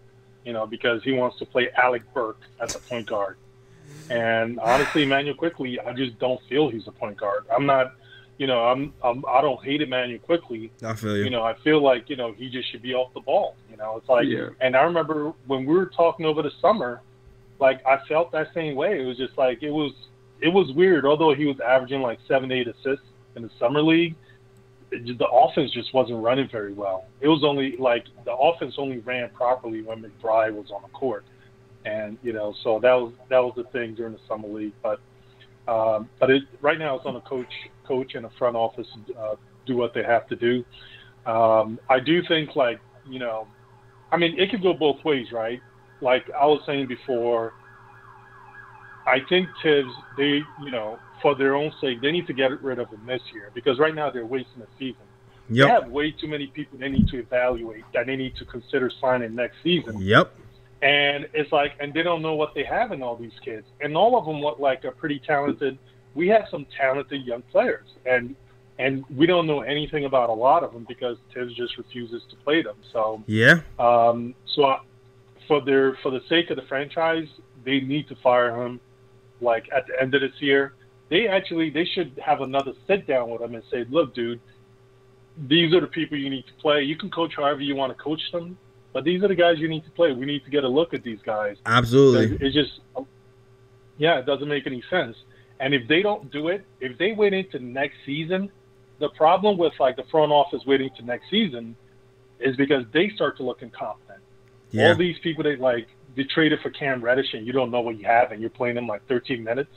[0.44, 3.36] you know, because he wants to play Alec Burks as a point guard.
[4.10, 7.44] And honestly, Immanuel Quickley, I just don't feel he's a point guard.
[7.54, 7.94] I'm not,
[8.38, 10.70] you know, I'm, I'm I don't hate Immanuel Quickley.
[10.82, 11.24] I feel you.
[11.24, 13.56] You know, I feel like you know he just should be off the ball.
[13.70, 14.48] You know, it's like, Yeah.
[14.60, 17.00] and I remember when we were talking over the summer,
[17.58, 19.00] like I felt that same way.
[19.02, 19.92] It was just like it was,
[20.40, 21.04] it was weird.
[21.04, 24.18] Although he was averaging like seven, eight assists in the summer league, it just,
[24.90, 27.04] the offense just wasn't running very well.
[27.20, 31.24] It was only like the offense only ran properly when McBride was on the court,
[31.84, 34.72] and you know, so that was that was the thing during the summer league.
[34.82, 35.00] But
[35.70, 37.52] um, but it right now it's on the coach,
[37.86, 38.86] coach and the front office
[39.18, 39.34] uh,
[39.66, 40.64] do what they have to do.
[41.30, 43.46] Um, I do think like you know,
[44.10, 45.60] I mean, it could go both ways, right?
[46.00, 47.52] Like I was saying before,
[49.06, 52.78] I think Thibs, they, you know, for their own sake, they need to get rid
[52.78, 55.02] of him this year because right now they're wasting the season.
[55.50, 58.90] They have way too many people they need to evaluate that they need to consider
[59.00, 59.98] signing next season.
[60.00, 60.34] Yep.
[60.82, 63.66] And it's like, and they don't know what they have in all these kids.
[63.80, 65.78] And all of them look like are pretty talented.
[66.14, 68.36] We have some talented young players, and
[68.78, 72.36] and we don't know anything about a lot of them because Thibs just refuses to
[72.36, 72.76] play them.
[72.92, 73.60] So Yeah.
[73.78, 74.80] um, so I-
[75.48, 77.26] for their for the sake of the franchise,
[77.64, 78.80] they need to fire him.
[79.40, 80.74] Like at the end of this year,
[81.10, 84.40] they actually they should have another sit down with them and say, "Look, dude,
[85.46, 86.82] these are the people you need to play.
[86.82, 88.58] You can coach however you want to coach them,
[88.92, 90.12] but these are the guys you need to play.
[90.12, 91.56] We need to get a look at these guys.
[91.66, 92.36] Absolutely.
[92.44, 92.80] It's just,
[93.98, 95.16] yeah, it doesn't make any sense.
[95.60, 98.50] And if they don't do it, if they wait into next season,
[98.98, 101.76] the problem with like the front office waiting to next season
[102.40, 104.20] is because they start to look incompetent.
[104.70, 104.88] Yeah.
[104.88, 107.98] All these people they like they traded for Cam Reddish and you don't know what
[107.98, 109.70] you have and you're playing him like 13 minutes.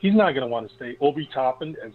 [0.00, 0.96] He's not going to want to stay.
[1.00, 1.92] Obi Toppin, as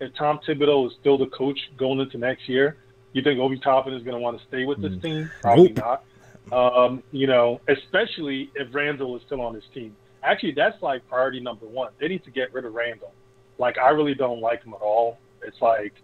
[0.00, 2.76] if Tom Thibodeau is still the coach going into next year,
[3.12, 5.02] you think Obi Toppin is going to want to stay with this Mm.
[5.02, 5.30] team?
[5.40, 5.76] Probably Nope.
[5.76, 6.04] not.
[6.52, 9.96] Um, you know, especially if Randle is still on his team.
[10.22, 11.92] Actually, that's like priority number one.
[11.98, 13.12] They need to get rid of Randle.
[13.58, 15.18] Like, I really don't like him at all.
[15.42, 15.94] It's like,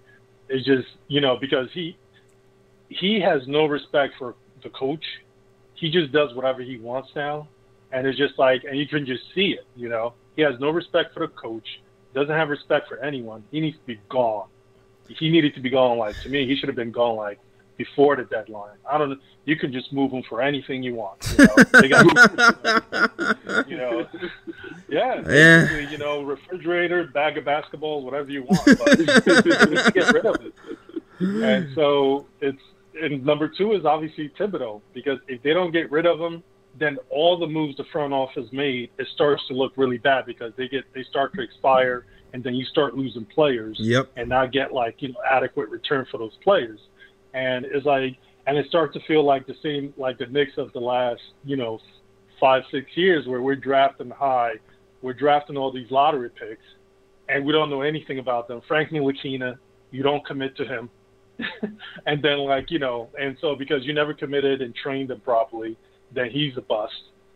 [0.49, 1.97] it's just, you know, because he
[2.89, 5.05] he has no respect for the coach.
[5.75, 7.49] He just does whatever he wants now,
[7.93, 9.67] and it's just like, and you can just see it.
[9.75, 11.81] You know, he has no respect for the coach.
[12.15, 13.43] Doesn't have respect for anyone.
[13.51, 14.49] He needs to be gone.
[15.09, 15.99] He needed to be gone.
[15.99, 17.39] Like to me, he should have been gone like
[17.77, 18.77] before the deadline.
[18.91, 19.17] I don't know.
[19.45, 21.35] You can just move him for anything you want.
[21.39, 24.07] You know, they got, you know
[24.89, 25.79] yeah, Yeah.
[25.91, 28.65] you know, refrigerator, bag of basketballs, whatever you want.
[28.65, 30.55] But get rid of it.
[31.21, 32.61] And so it's
[33.01, 36.43] and number two is obviously Thibodeau because if they don't get rid of him,
[36.79, 40.53] then all the moves the front office made it starts to look really bad because
[40.57, 44.11] they get they start to expire and then you start losing players Yep.
[44.17, 46.81] and not get like you know adequate return for those players.
[47.35, 48.17] And it's like
[48.47, 51.57] and it starts to feel like the same like the Knicks of the last you
[51.57, 51.81] know
[52.41, 54.53] five six years where we're drafting high,
[55.03, 56.65] we're drafting all these lottery picks,
[57.29, 58.61] and we don't know anything about them.
[58.69, 59.57] Frank Ntilikina,
[59.91, 60.91] you don't commit to him,
[62.07, 65.77] and then like you know, and so because you never committed and trained them properly,
[66.17, 66.95] then he's a bust.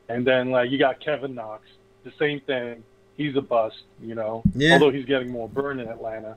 [0.09, 1.63] And then like you got Kevin Knox,
[2.03, 2.83] the same thing.
[3.17, 4.43] He's a bust, you know.
[4.55, 4.73] Yeah.
[4.73, 6.37] Although he's getting more burn in Atlanta.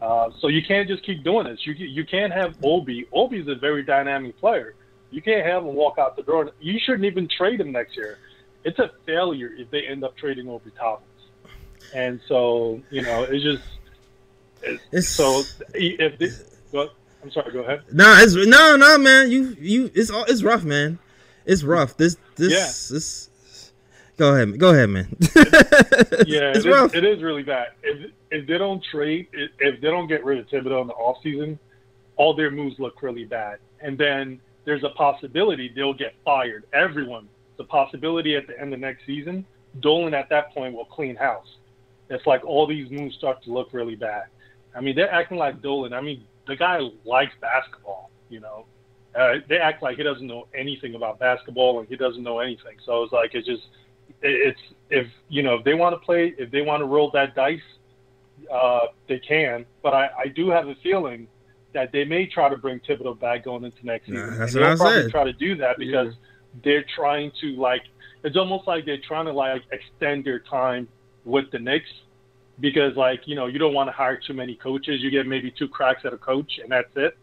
[0.00, 1.64] Uh, so you can't just keep doing this.
[1.64, 3.06] You you can't have Obi.
[3.12, 4.74] Obi's a very dynamic player.
[5.10, 6.50] You can't have him walk out the door.
[6.60, 8.18] You shouldn't even trade him next year.
[8.64, 11.08] It's a failure if they end up trading Obi Toppins.
[11.94, 13.62] And so you know, it's just
[14.92, 15.42] It's so
[15.74, 16.58] if this.
[16.72, 16.90] Well,
[17.22, 17.52] I'm sorry.
[17.52, 17.82] Go ahead.
[17.92, 19.30] Nah, it's no, no, man.
[19.30, 20.98] You, you, it's all, it's rough, man.
[21.46, 21.96] It's rough.
[21.96, 23.28] This, this, this.
[24.16, 25.08] Go ahead, go ahead, man.
[26.26, 26.94] Yeah, it's it rough.
[26.94, 27.68] is, it is really bad.
[27.82, 30.94] If if they don't trade, if if they don't get rid of Thibodeau in the
[30.94, 31.58] offseason,
[32.16, 33.58] all their moves look really bad.
[33.80, 36.64] And then there's a possibility they'll get fired.
[36.72, 39.44] Everyone, the possibility at the end of next season,
[39.80, 41.56] Dolan at that point will clean house.
[42.10, 44.24] It's like all these moves start to look really bad.
[44.76, 45.92] I mean, they're acting like Dolan.
[45.92, 48.10] I mean, the guy likes basketball.
[48.28, 48.66] You know,
[49.18, 52.76] uh, they act like he doesn't know anything about basketball and he doesn't know anything.
[52.84, 53.62] So it's like it's just
[54.22, 54.60] it's
[54.90, 57.60] if you know if they want to play if they want to roll that dice,
[58.52, 59.66] uh, they can.
[59.82, 61.26] But I, I do have a feeling
[61.74, 64.38] that they may try to bring Thibodeau back going into next Nah, season.
[64.38, 65.10] that's and what I probably said.
[65.10, 66.14] try to do that because
[66.62, 67.82] they're trying to like
[68.24, 70.86] it's almost like they're trying to like extend their time
[71.24, 71.88] with the Knicks
[72.60, 75.00] because like you know you don't want to hire too many coaches.
[75.02, 77.16] You get maybe two cracks at a coach and that's it.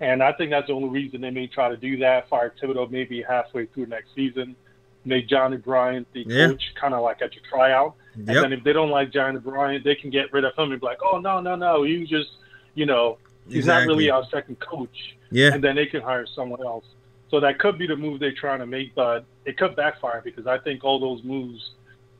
[0.00, 2.28] And I think that's the only reason they may try to do that.
[2.28, 4.56] Fire Thibodeau maybe halfway through next season.
[5.04, 6.48] Make Johnny Bryant the Yeah.
[6.48, 7.94] coach, kind of like at your tryout.
[8.14, 8.42] And Yep.
[8.42, 10.86] then if they don't like Johnny Bryant, they can get rid of him and be
[10.86, 12.30] like, oh no no no, you just
[12.74, 13.18] you know
[13.48, 16.86] he's not really our second coach Yeah, and then they can hire someone else.
[17.30, 20.46] So that could be the move they're trying to make, but it could backfire because
[20.46, 21.72] I think all those moves,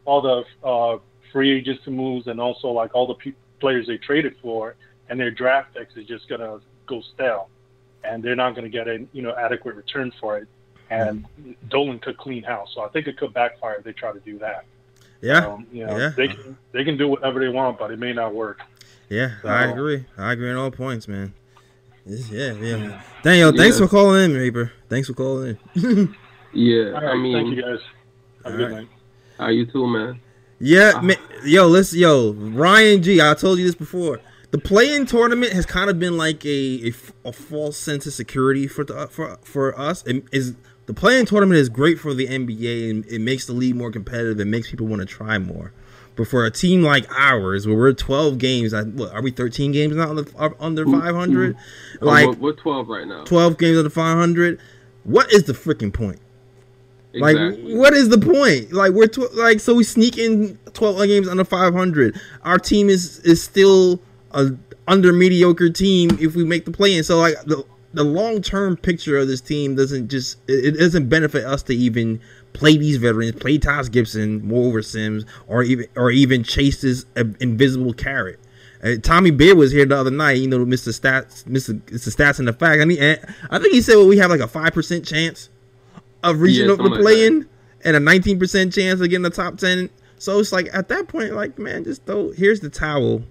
[0.05, 0.99] all the uh,
[1.33, 4.75] free agency moves, and also like all the pe- players they traded for
[5.09, 7.49] and their draft picks is just gonna go stale,
[8.05, 10.49] and they're not gonna get a you know adequate return for it.
[10.91, 11.25] And
[11.69, 14.39] Dolan could clean house, so I think it could backfire if they try to do
[14.39, 14.65] that.
[15.23, 16.11] yeah, Um, you know, Yeah.
[16.17, 18.61] they can they can do whatever they want, but it may not work.
[19.09, 19.33] yeah.
[19.45, 20.05] I agree.
[20.19, 21.33] I agree on all points, man.
[22.07, 23.03] It's- yeah, yeah.
[23.23, 23.87] Daniel, thanks Yeah.
[23.87, 24.73] for calling in, Reaper.
[24.91, 26.15] Thanks for calling in.
[26.53, 27.81] Yeah, All I mean, thank you guys.
[28.45, 28.77] Have a good All right.
[28.83, 28.89] night.
[29.39, 30.21] how you too, man?
[30.61, 33.21] Yeah, Uh, ma- yo, listen, yo, Ryan G.
[33.21, 34.21] I told you this before.
[34.55, 36.93] The play-in tournament has kind of been like a
[37.25, 40.07] a false sense of security for the, uh, for for us.
[40.07, 40.55] It is
[40.87, 44.39] the play-in tournament is great for the NBA and it makes the league more competitive.
[44.39, 45.73] It makes people want to try more.
[46.15, 49.73] But for a team like ours, where we're 12 games, I, what, are we 13
[49.73, 51.01] games now under, are under mm-hmm.
[51.01, 51.57] 500?
[52.01, 53.25] Oh, Like we're, we're 12 right now.
[53.25, 54.61] 12 games under 500.
[55.03, 56.21] What is the freaking point?
[57.13, 57.73] Exactly.
[57.73, 58.73] Like, what is the point?
[58.73, 62.21] Like, we're tw- like, so we sneak in twelve games under five hundred.
[62.43, 64.01] Our team is is still
[64.35, 64.51] a
[64.87, 67.05] under mediocre team if we make the play in.
[67.05, 71.09] So, like, the the long term picture of this team doesn't just it, it doesn't
[71.09, 72.21] benefit us to even
[72.53, 77.25] play these veterans, play Taj Gibson, moreover Sims, or even or even chase this uh,
[77.41, 78.41] invisible carrot.
[78.83, 80.39] Uh, Tommy Beer was here the other night.
[80.39, 80.89] You know, Mr.
[80.89, 81.81] Stats, Mr.
[81.83, 82.15] Mr.
[82.15, 82.83] Stats and the fact.
[82.83, 83.01] I mean,
[83.51, 85.49] I think he said well, we have like a five percent chance
[86.23, 87.49] of reaching Yeah, the like play in
[87.85, 89.91] and a 19% chance of getting the top 10.
[90.19, 93.23] So it's like at that point, like, man, just throw here's the towel.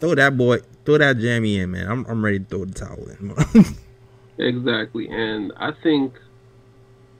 [0.00, 1.88] Throw that boy, throw that jammy in, man.
[1.88, 3.76] I'm, I'm ready to throw the towel in.
[4.38, 5.08] Exactly.
[5.08, 6.14] And I think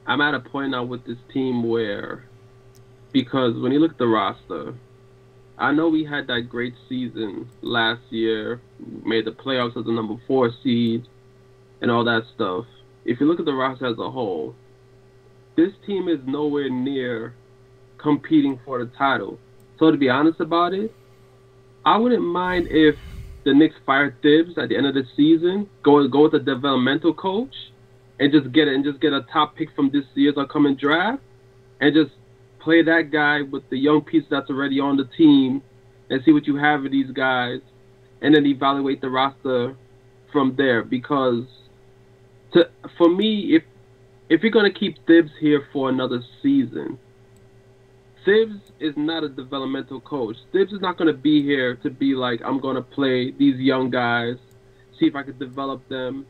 [0.07, 2.25] I'm at a point now with this team where,
[3.13, 4.75] because when you look at the roster,
[5.59, 8.61] I know we had that great season last year,
[9.05, 11.07] made the playoffs as a number four seed,
[11.81, 12.67] and all that stuff.
[13.05, 14.55] If you look at the roster as a whole,
[15.57, 17.35] this team is nowhere near
[17.97, 19.39] competing for the title.
[19.79, 20.95] So to be honest about it,
[21.87, 22.97] I wouldn't mind if
[23.45, 27.15] the Knicks fire Thibs at the end of the season, go go with a developmental
[27.15, 27.55] coach,
[28.19, 31.23] and just get it and just get a top pick from this year's upcoming draft,
[31.81, 32.11] and just
[32.59, 35.63] play that guy with the young piece that's already on the team,
[36.11, 37.61] and see what you have with these guys,
[38.21, 39.77] and then evaluate the roster
[40.33, 40.83] from there.
[40.83, 41.45] Because
[42.53, 42.69] to
[42.99, 43.63] for me, if
[44.29, 46.99] if you're gonna keep Thibs here for another season,
[48.27, 50.37] Thibs is not a developmental coach.
[50.53, 53.59] Thibs is not going to be here to be like, I'm going to play these
[53.59, 54.37] young guys,
[54.99, 56.27] see if I can develop them,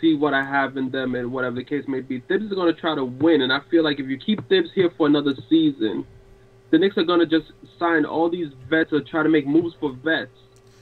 [0.00, 2.20] see what I have in them, and whatever the case may be.
[2.20, 4.70] Thibs is going to try to win, and I feel like if you keep Thibs
[4.74, 6.06] here for another season,
[6.70, 9.74] the Knicks are going to just sign all these vets or try to make moves
[9.78, 10.32] for vets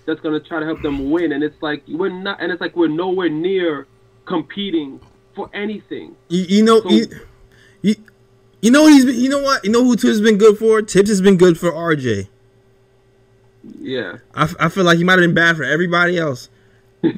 [0.07, 1.33] that's going to try to help them win.
[1.33, 3.89] And it's like we're not, and it's like we're nowhere near
[4.27, 5.01] competing
[5.35, 6.15] for anything.
[6.29, 7.07] You, you know, So- you,
[7.83, 7.95] you,
[8.63, 9.65] you know he's been, you know what?
[9.65, 10.81] You know who Thibs has been good for?
[10.81, 12.29] Thibs has been good for RJ.
[13.81, 14.19] Yeah.
[14.35, 16.49] I, I feel like he might have been bad for everybody else.
[17.03, 17.13] he's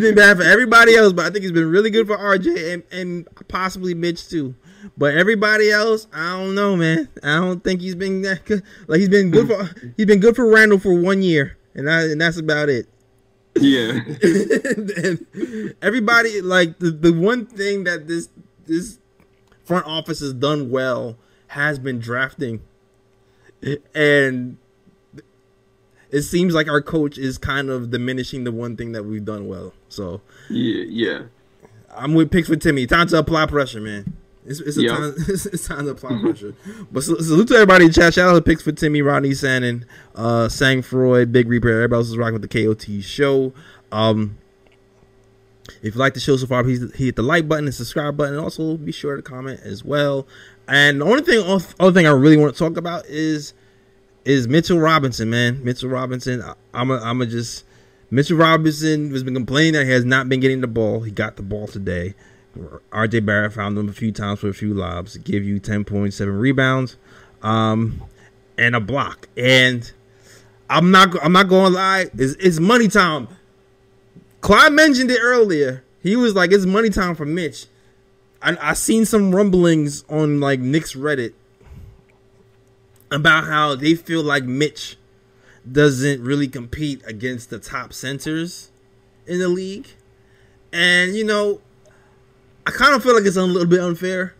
[0.00, 2.82] been bad for everybody else, but I think he's been really good for RJ and,
[2.92, 4.54] and possibly Mitch too.
[4.96, 7.08] But everybody else, I don't know, man.
[7.22, 8.62] I don't think he's been that good.
[8.86, 12.02] Like he's been good for he's been good for Randle for one year, and, I,
[12.02, 12.86] and that's about it.
[13.56, 13.90] Yeah.
[14.22, 18.28] and everybody like the, the one thing that this
[18.66, 18.98] this
[19.64, 21.16] front office has done well
[21.48, 22.60] has been drafting
[23.94, 24.58] and
[26.10, 29.46] it seems like our coach is kind of diminishing the one thing that we've done
[29.48, 30.84] well so yeah.
[30.88, 31.22] Yeah.
[31.96, 34.16] i'm with picks for timmy time to apply pressure man
[34.46, 34.96] it's, it's, a Yeah.
[34.96, 36.54] time, it's, it's time to apply pressure.
[36.92, 38.14] But salute to everybody in chat.
[38.14, 39.84] Shout out to picks for Timmy, Rodney Sannon,
[40.14, 41.68] uh, Sang Freud, Big Reaper.
[41.68, 43.52] Everybody else is rocking with the KOT show.
[43.92, 44.38] Um,
[45.82, 48.34] if you like the show so far, please hit the like button and subscribe button.
[48.34, 50.26] And also be sure to comment as well.
[50.68, 51.42] And the only thing,
[51.80, 53.54] other thing I really want to talk about is
[54.24, 55.62] is Mitchell Robinson, man.
[55.62, 56.42] Mitchell Robinson.
[56.42, 57.64] I, I'm a, I'm a just
[58.10, 61.00] Mitchell Robinson has been complaining that he has not been getting the ball.
[61.00, 62.14] He got the ball today.
[62.92, 65.16] RJ Barrett found him a few times for a few lobs.
[65.18, 66.96] Give you 10.7 rebounds,
[67.42, 68.02] um,
[68.56, 69.28] and a block.
[69.36, 69.90] And
[70.70, 72.06] I'm not I'm not to lie.
[72.16, 73.28] It's, it's money time.
[74.40, 75.84] Clyde mentioned it earlier.
[76.02, 77.66] He was like, "It's money time for Mitch."
[78.42, 81.32] I I seen some rumblings on like Knicks Reddit
[83.10, 84.96] about how they feel like Mitch
[85.70, 88.70] doesn't really compete against the top centers
[89.26, 89.88] in the league,
[90.72, 91.60] and you know,
[92.66, 94.34] I kind of feel like it's a little bit unfair.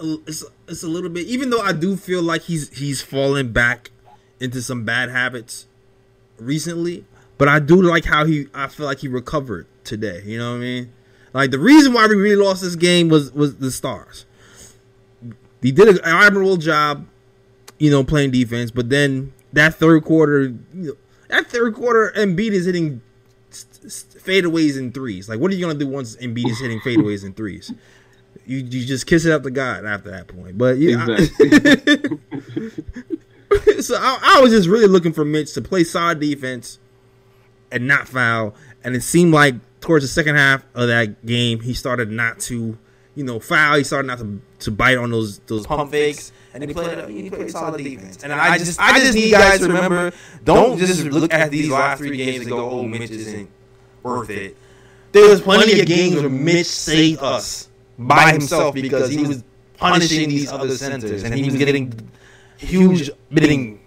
[0.00, 3.90] It's it's a little bit, even though I do feel like he's he's fallen back
[4.40, 5.66] into some bad habits
[6.38, 7.04] recently.
[7.38, 8.46] But I do like how he.
[8.54, 10.22] I feel like he recovered today.
[10.24, 10.92] You know what I mean?
[11.32, 14.26] Like the reason why we really lost this game was was the stars.
[15.62, 17.06] He did an admirable job,
[17.78, 18.70] you know, playing defense.
[18.70, 20.96] But then that third quarter, you know,
[21.28, 23.00] that third quarter, Embiid is hitting
[23.54, 25.28] fadeaways and threes.
[25.28, 27.72] Like, what are you gonna do once Embiid is hitting fadeaways and threes?
[28.46, 30.58] You you just kiss it up to God after that point.
[30.58, 32.10] But yeah, Exactly.
[33.80, 36.78] so I, I was just really looking for Mitch to play solid defense
[37.70, 38.54] and not foul.
[38.82, 42.78] And it seemed like towards the second half of that game, he started not to,
[43.14, 43.76] you know, foul.
[43.76, 46.32] He started not to, to bite on those those pump fakes.
[46.52, 48.22] And he played he played solid defense.
[48.22, 50.12] And I just I just need guys to remember,
[50.44, 53.50] don't just look at these last three games and go, oh, oh, Mitch isn't
[54.02, 54.56] worth it.
[55.12, 59.44] There was plenty of games where Mitch saved us by himself because he was
[59.76, 62.10] punishing these other centers and he was getting
[62.56, 63.80] huge, getting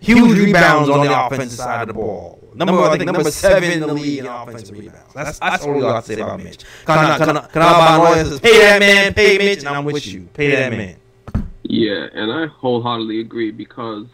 [0.00, 2.38] huge rebounds on the offensive side of the ball.
[2.54, 5.12] Number, I think number seven in the league in offensive rebounds.
[5.12, 6.64] That's that's all I got to say about Mitch.
[6.84, 9.84] Can I, can I, can I buy says, pay that man, pay Mitch, and I'm
[9.84, 10.28] with you.
[10.32, 10.96] Pay that man.
[11.64, 14.06] Yeah, and I wholeheartedly agree because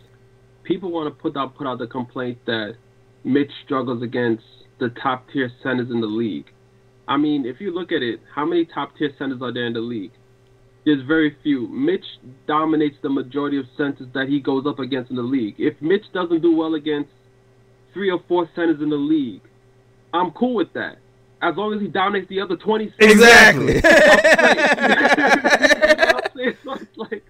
[0.62, 2.76] people want to put out put out the complaint that
[3.24, 4.44] Mitch struggles against
[4.78, 6.50] the top tier centers in the league.
[7.06, 9.74] I mean, if you look at it, how many top tier centers are there in
[9.74, 10.12] the league?
[10.86, 11.68] There's very few.
[11.68, 12.04] Mitch
[12.46, 15.56] dominates the majority of centers that he goes up against in the league.
[15.58, 17.10] If Mitch doesn't do well against
[17.92, 19.42] three or four centers in the league,
[20.12, 20.98] I'm cool with that.
[21.42, 23.12] As long as he dominates the other 20 centers.
[23.12, 23.80] Exactly.
[26.64, 27.24] so like,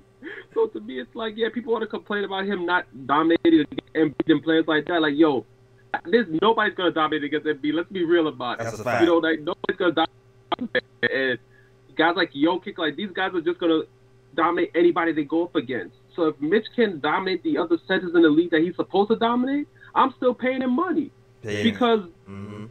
[0.55, 4.15] so to me, it's like, yeah, people want to complain about him not dominating and
[4.19, 5.01] beating players like that.
[5.01, 5.45] Like, yo,
[6.07, 7.75] there's nobody's gonna dominate against Embiid.
[7.75, 8.65] Let's be real about it.
[8.65, 9.03] That's a fact.
[9.03, 10.07] You know, like nobody's gonna
[10.59, 10.85] dominate.
[11.03, 11.39] And
[11.97, 13.83] guys like Jokic, like these guys are just gonna
[14.35, 15.97] dominate anybody they go up against.
[16.15, 19.17] So if Mitch can dominate the other centers in the league that he's supposed to
[19.17, 21.11] dominate, I'm still paying him money
[21.63, 22.69] because Mhm.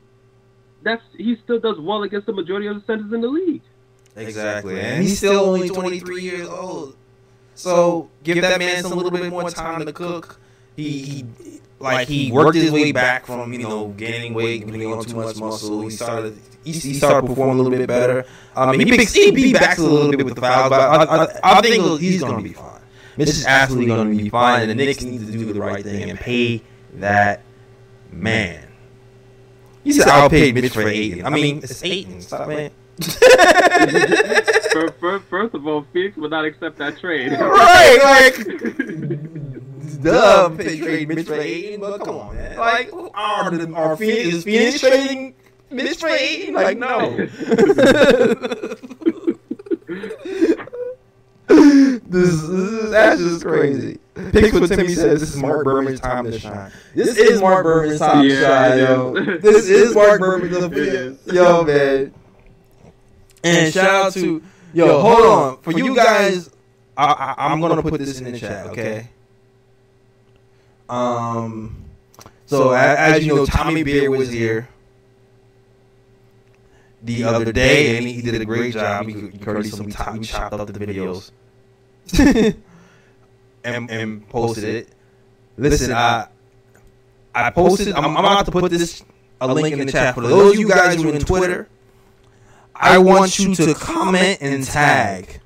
[0.83, 3.61] that's he still does well against the majority of the centers in the league.
[4.15, 6.95] Exactly, and he's still only 23 years old.
[7.55, 10.39] So give that man some little bit more time to cook.
[10.75, 11.25] He, he
[11.79, 15.37] like he worked his way back from you know gaining weight, putting on too much
[15.37, 15.81] muscle.
[15.81, 18.25] He started he, he started performing a little bit better.
[18.55, 21.03] I mean, he picks, he, he backs a little bit with the fouls, but I,
[21.03, 22.81] I, I think he's gonna be fine.
[23.17, 26.09] Mitch is absolutely gonna be fine, and the Knicks need to do the right thing
[26.09, 26.61] and pay
[26.95, 27.41] that
[28.11, 28.67] man.
[29.83, 31.25] You said I'll pay Mitch for Ayton.
[31.25, 32.21] I mean, it's Ayton.
[32.21, 32.71] Stop, man.
[34.71, 37.31] Fir- fir- First of all, Phoenix would not accept that trade.
[37.39, 38.35] right, like
[40.01, 42.57] duh, pay trade Mitch for Ayton, but come on, man.
[42.57, 45.33] Like, are, the, are Phoenix, is Phoenix trading
[45.71, 46.53] Mitch for Ayton?
[46.53, 47.15] Like, no.
[51.47, 53.99] this, this is, that's just crazy.
[54.31, 55.19] Picks what Timmy says.
[55.21, 56.71] This is Mark Berman's time to shine.
[56.93, 59.13] This is Mark Berman's time to shine, yo.
[59.39, 61.17] This is Mark Berman's It is.
[61.27, 62.13] yo, man.
[63.43, 64.43] And shout out to
[64.73, 64.99] yo.
[65.01, 66.49] Hold on for you guys.
[66.97, 69.09] I, I, I'm gonna put this in the chat, okay?
[70.89, 71.85] Um.
[72.45, 74.67] So a- as you know, Tommy Beer was here
[77.03, 79.07] the other day, and he did a great job.
[79.07, 79.87] You could already see we,
[80.19, 81.31] we chopped up the videos
[83.63, 84.89] and, and posted it.
[85.57, 86.27] Listen, I
[87.33, 87.93] I posted.
[87.93, 89.03] I'm, I'm about to put this
[89.41, 91.69] a link in the chat for those of you guys who are in Twitter.
[92.75, 95.41] I want you to comment and tag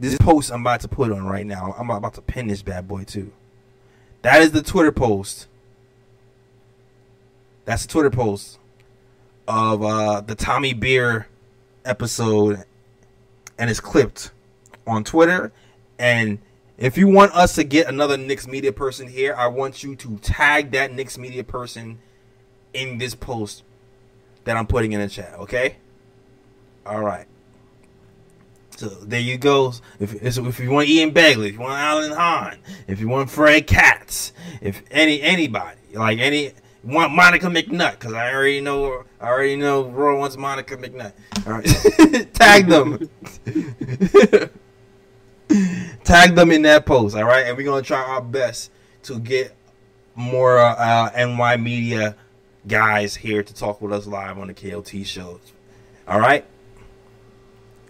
[0.00, 1.74] this post I'm about to put on right now.
[1.78, 3.32] I'm about to pin this bad boy too.
[4.22, 5.46] That is the Twitter post.
[7.64, 8.58] That's the Twitter post
[9.48, 11.28] of uh, the Tommy Beer
[11.84, 12.64] episode,
[13.58, 14.30] and it's clipped
[14.86, 15.52] on Twitter.
[15.98, 16.38] And
[16.76, 20.18] if you want us to get another Knicks media person here, I want you to
[20.18, 22.00] tag that Knicks media person
[22.72, 23.62] in this post
[24.44, 25.34] that I'm putting in the chat.
[25.34, 25.76] Okay.
[26.84, 27.26] All right.
[28.76, 29.72] So there you go.
[30.00, 32.58] If if you want Ian Begley, if you want Alan Hahn,
[32.88, 36.52] if you want Fred Katz, if any anybody like any
[36.82, 41.12] want Monica McNutt, because I already know I already know Roy wants Monica McNutt.
[41.46, 43.08] All right, tag them.
[46.04, 47.16] tag them in that post.
[47.16, 48.70] All right, and we're gonna try our best
[49.04, 49.54] to get
[50.14, 52.16] more uh, NY media
[52.66, 55.40] guys here to talk with us live on the KOT shows.
[56.06, 56.44] All right.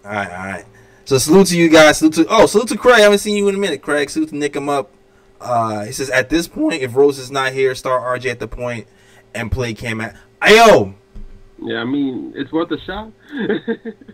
[0.04, 0.64] All right, all right.
[1.04, 1.98] So salute to you guys.
[1.98, 2.96] Salute to oh, salute to Craig.
[2.96, 4.08] I haven't seen you in a minute, Craig.
[4.10, 4.90] Salute to Nick him up.
[5.40, 8.48] Uh, he says at this point, if Rose is not here, start RJ at the
[8.48, 8.86] point
[9.34, 10.16] and play Cam at.
[10.40, 10.94] Ayo,
[11.58, 13.12] Yeah, I mean, it's worth a shot.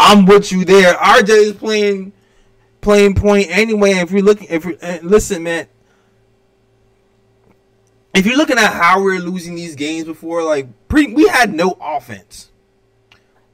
[0.01, 0.95] I'm with you there.
[0.95, 2.13] RJ is playing
[2.81, 3.93] playing point anyway.
[3.93, 5.67] If you're looking, if you listen, man,
[8.15, 11.77] if you're looking at how we're losing these games before, like pre, we had no
[11.81, 12.51] offense.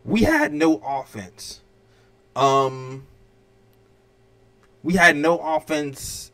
[0.05, 1.61] We had no offense.
[2.35, 3.07] Um,
[4.83, 6.31] we had no offense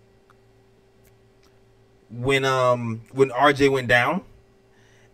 [2.10, 4.22] when um when RJ went down.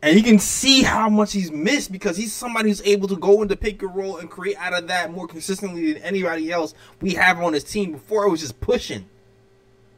[0.01, 3.42] And you can see how much he's missed because he's somebody who's able to go
[3.42, 7.14] into pick and roll and create out of that more consistently than anybody else we
[7.14, 7.92] have on his team.
[7.92, 9.07] Before it was just pushing.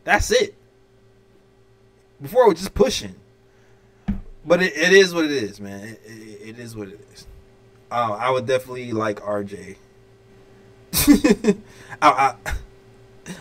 [0.04, 0.54] That's it.
[2.20, 3.14] Before it was just pushing.
[4.46, 5.86] But it, it is what it is, man.
[5.86, 7.26] It, it, it is what it is.
[7.90, 9.76] Uh, I would definitely like RJ.
[12.02, 12.34] I, I,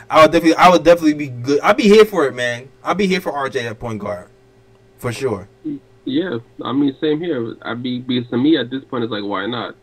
[0.09, 1.61] I would definitely, I would definitely be good.
[1.61, 2.69] I'd be here for it, man.
[2.83, 4.27] I'd be here for RJ at point guard,
[4.97, 5.47] for sure.
[6.05, 7.55] Yeah, I mean, same here.
[7.61, 9.75] I'd be because to me at this point, it's like, why not?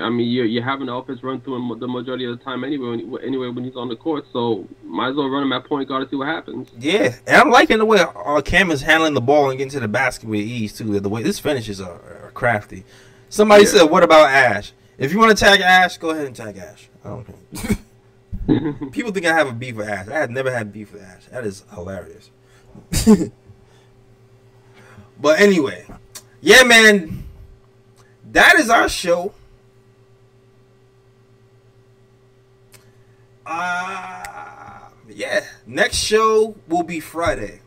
[0.00, 2.64] I mean, you you have an offense run through him the majority of the time
[2.64, 2.88] anyway.
[2.88, 5.64] When he, anyway, when he's on the court, so might as well run him at
[5.66, 6.70] point guard to see what happens.
[6.78, 9.80] Yeah, and I'm liking the way uh, Cam is handling the ball and getting to
[9.80, 10.98] the basket with ease too.
[10.98, 11.92] The way this finishes are,
[12.24, 12.84] are crafty.
[13.28, 13.70] Somebody Yeah.
[13.70, 16.88] said, "What about Ash?" If you want to tag Ash, go ahead and tag Ash.
[17.04, 17.76] I don't care.
[18.92, 20.08] People think I have a beef with Ash.
[20.08, 21.26] I have never had beef with Ash.
[21.30, 22.30] That is hilarious.
[25.22, 25.86] but anyway,
[26.42, 27.24] yeah, man,
[28.32, 29.32] that is our show.
[33.46, 37.60] Uh, yeah, next show will be Friday.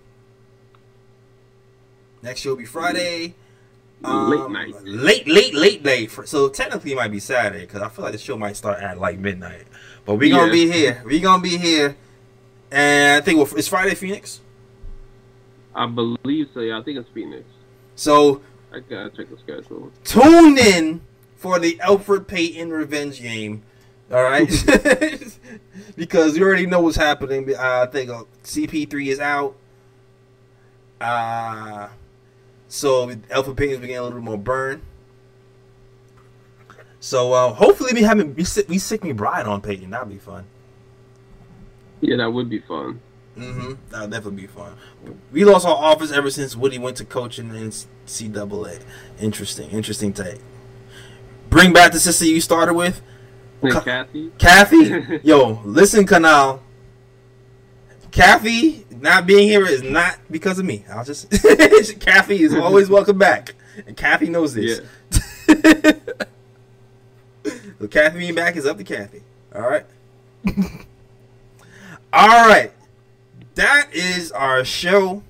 [2.22, 3.36] Next show will be Friday.
[4.02, 4.74] Late night.
[4.84, 6.08] Late, late, late day.
[6.08, 9.00] So technically it might be Saturday because I feel like the show might start at
[9.00, 9.64] like midnight.
[10.06, 10.52] But we're gonna Yeah.
[10.66, 11.02] be here.
[11.06, 11.96] We're gonna be here.
[12.72, 14.42] And I think it's Friday Phoenix.
[15.76, 16.62] I believe so.
[16.62, 17.44] Yeah, I think it's Phoenix.
[17.96, 18.42] So
[18.74, 19.92] I gotta check the schedule.
[20.04, 21.02] tune in
[21.36, 23.64] for the Elfrid Payton revenge game.
[24.12, 24.48] All right,
[25.96, 27.56] because you already know what's happening.
[27.56, 29.56] I think uh, CP3 is out.
[31.02, 31.90] Uh,
[32.68, 34.82] so Elfrid Payton's been getting a little bit more burn.
[37.00, 39.90] So uh, hopefully we haven't we sick we sick McBride on Payton.
[39.90, 40.46] That'd be fun.
[42.02, 43.00] Yeah, that would be fun.
[43.38, 43.74] Mm-hmm.
[43.90, 44.74] That'll definitely be fun.
[45.32, 47.70] We lost our office ever since Woody went to coaching in
[48.08, 48.82] CAA.
[49.20, 50.40] Interesting, interesting take.
[51.50, 53.02] Bring back the sister you started with,
[53.62, 54.32] Ca- Kathy.
[54.38, 55.20] Kathy.
[55.24, 56.62] Yo, listen, Canal.
[58.12, 60.86] Kathy not being here is not because of me.
[60.90, 61.30] I'll just
[62.00, 63.54] Kathy is always welcome back,
[63.86, 64.82] and Kathy knows this.
[65.12, 65.92] Yeah.
[67.80, 69.22] so Kathy being back is up to Kathy.
[69.54, 69.86] All right.
[72.14, 72.72] All right.
[73.56, 75.24] That is our show.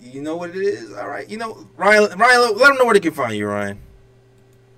[0.00, 0.92] You know what it is?
[0.92, 1.28] All right.
[1.30, 3.78] You know, Ryan, Ryan, let them know where they can find you, Ryan.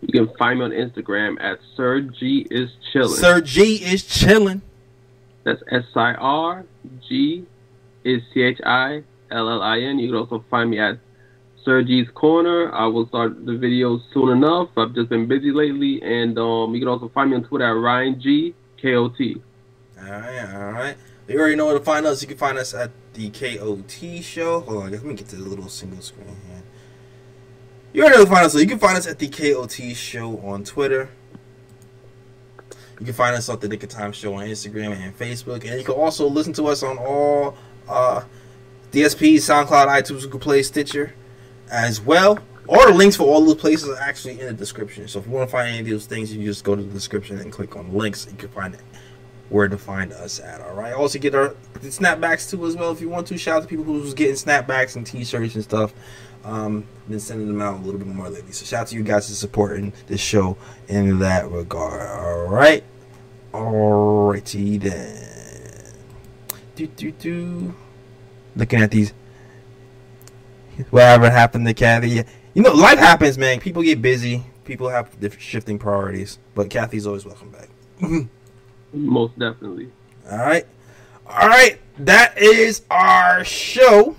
[0.03, 3.16] You can find me on Instagram at Sir G is chillin'.
[3.16, 4.61] Sir G is chilling.
[5.45, 6.66] That's S I R
[7.09, 7.47] G
[8.05, 9.99] is C H I L L I N.
[9.99, 10.99] You can also find me at
[11.64, 12.70] Sir G's Corner.
[12.74, 14.68] I will start the videos soon enough.
[14.76, 17.80] I've just been busy lately, and um, you can also find me on Twitter at
[17.80, 19.41] Ryan G K O T.
[19.97, 20.97] All right, all right.
[21.28, 22.20] You already know where to find us.
[22.20, 24.61] You can find us at the KOT show.
[24.61, 26.62] Hold on, let me get to the little single screen here.
[27.93, 28.53] You already know where to find us.
[28.53, 31.11] So you can find us at the KOT show on Twitter.
[32.99, 35.78] You can find us at the Knick of Time show on Instagram and Facebook, and
[35.78, 37.57] you can also listen to us on all
[37.89, 38.24] uh,
[38.91, 41.14] DSPs, SoundCloud, iTunes, Google Play, Stitcher,
[41.70, 42.39] as well.
[42.68, 45.08] All the links for all those places are actually in the description.
[45.08, 46.92] So if you want to find any of those things, you just go to the
[46.92, 48.26] description and click on the links.
[48.30, 48.76] You can find
[49.48, 50.60] where to find us at.
[50.60, 50.94] All right.
[50.94, 53.38] Also get our the snapbacks too as well if you want to.
[53.38, 55.92] Shout out to people who's getting snapbacks and t-shirts and stuff.
[56.44, 58.52] Um, been sending them out a little bit more lately.
[58.52, 60.56] So shout out to you guys for supporting this show
[60.88, 62.08] in that regard.
[62.18, 62.82] All right.
[63.52, 65.94] Alrighty then.
[66.74, 67.74] Do do do.
[68.56, 69.12] Looking at these.
[70.90, 72.24] Whatever happened to Kathy?
[72.55, 73.61] You know, life happens, man.
[73.61, 74.44] People get busy.
[74.64, 76.38] People have different shifting priorities.
[76.55, 77.68] But Kathy's always welcome back.
[78.92, 79.90] Most definitely.
[80.30, 80.66] All right.
[81.26, 81.80] All right.
[81.98, 84.16] That is our show.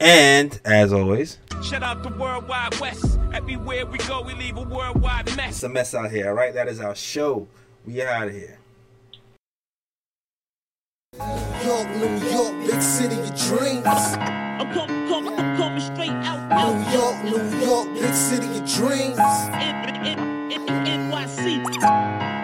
[0.00, 3.18] And as always, Shout out the World Wide West.
[3.34, 5.50] Everywhere we go, we leave a worldwide mess.
[5.56, 6.28] it's a mess out here.
[6.28, 6.54] All right.
[6.54, 7.48] That is our show.
[7.84, 8.57] We out of here.
[11.18, 13.84] York, New York, big city of dreams.
[13.86, 18.64] I'm coming, coming, I'm coming straight out, out, New York, New York, big city of
[18.70, 19.18] dreams.
[20.86, 22.37] NYC.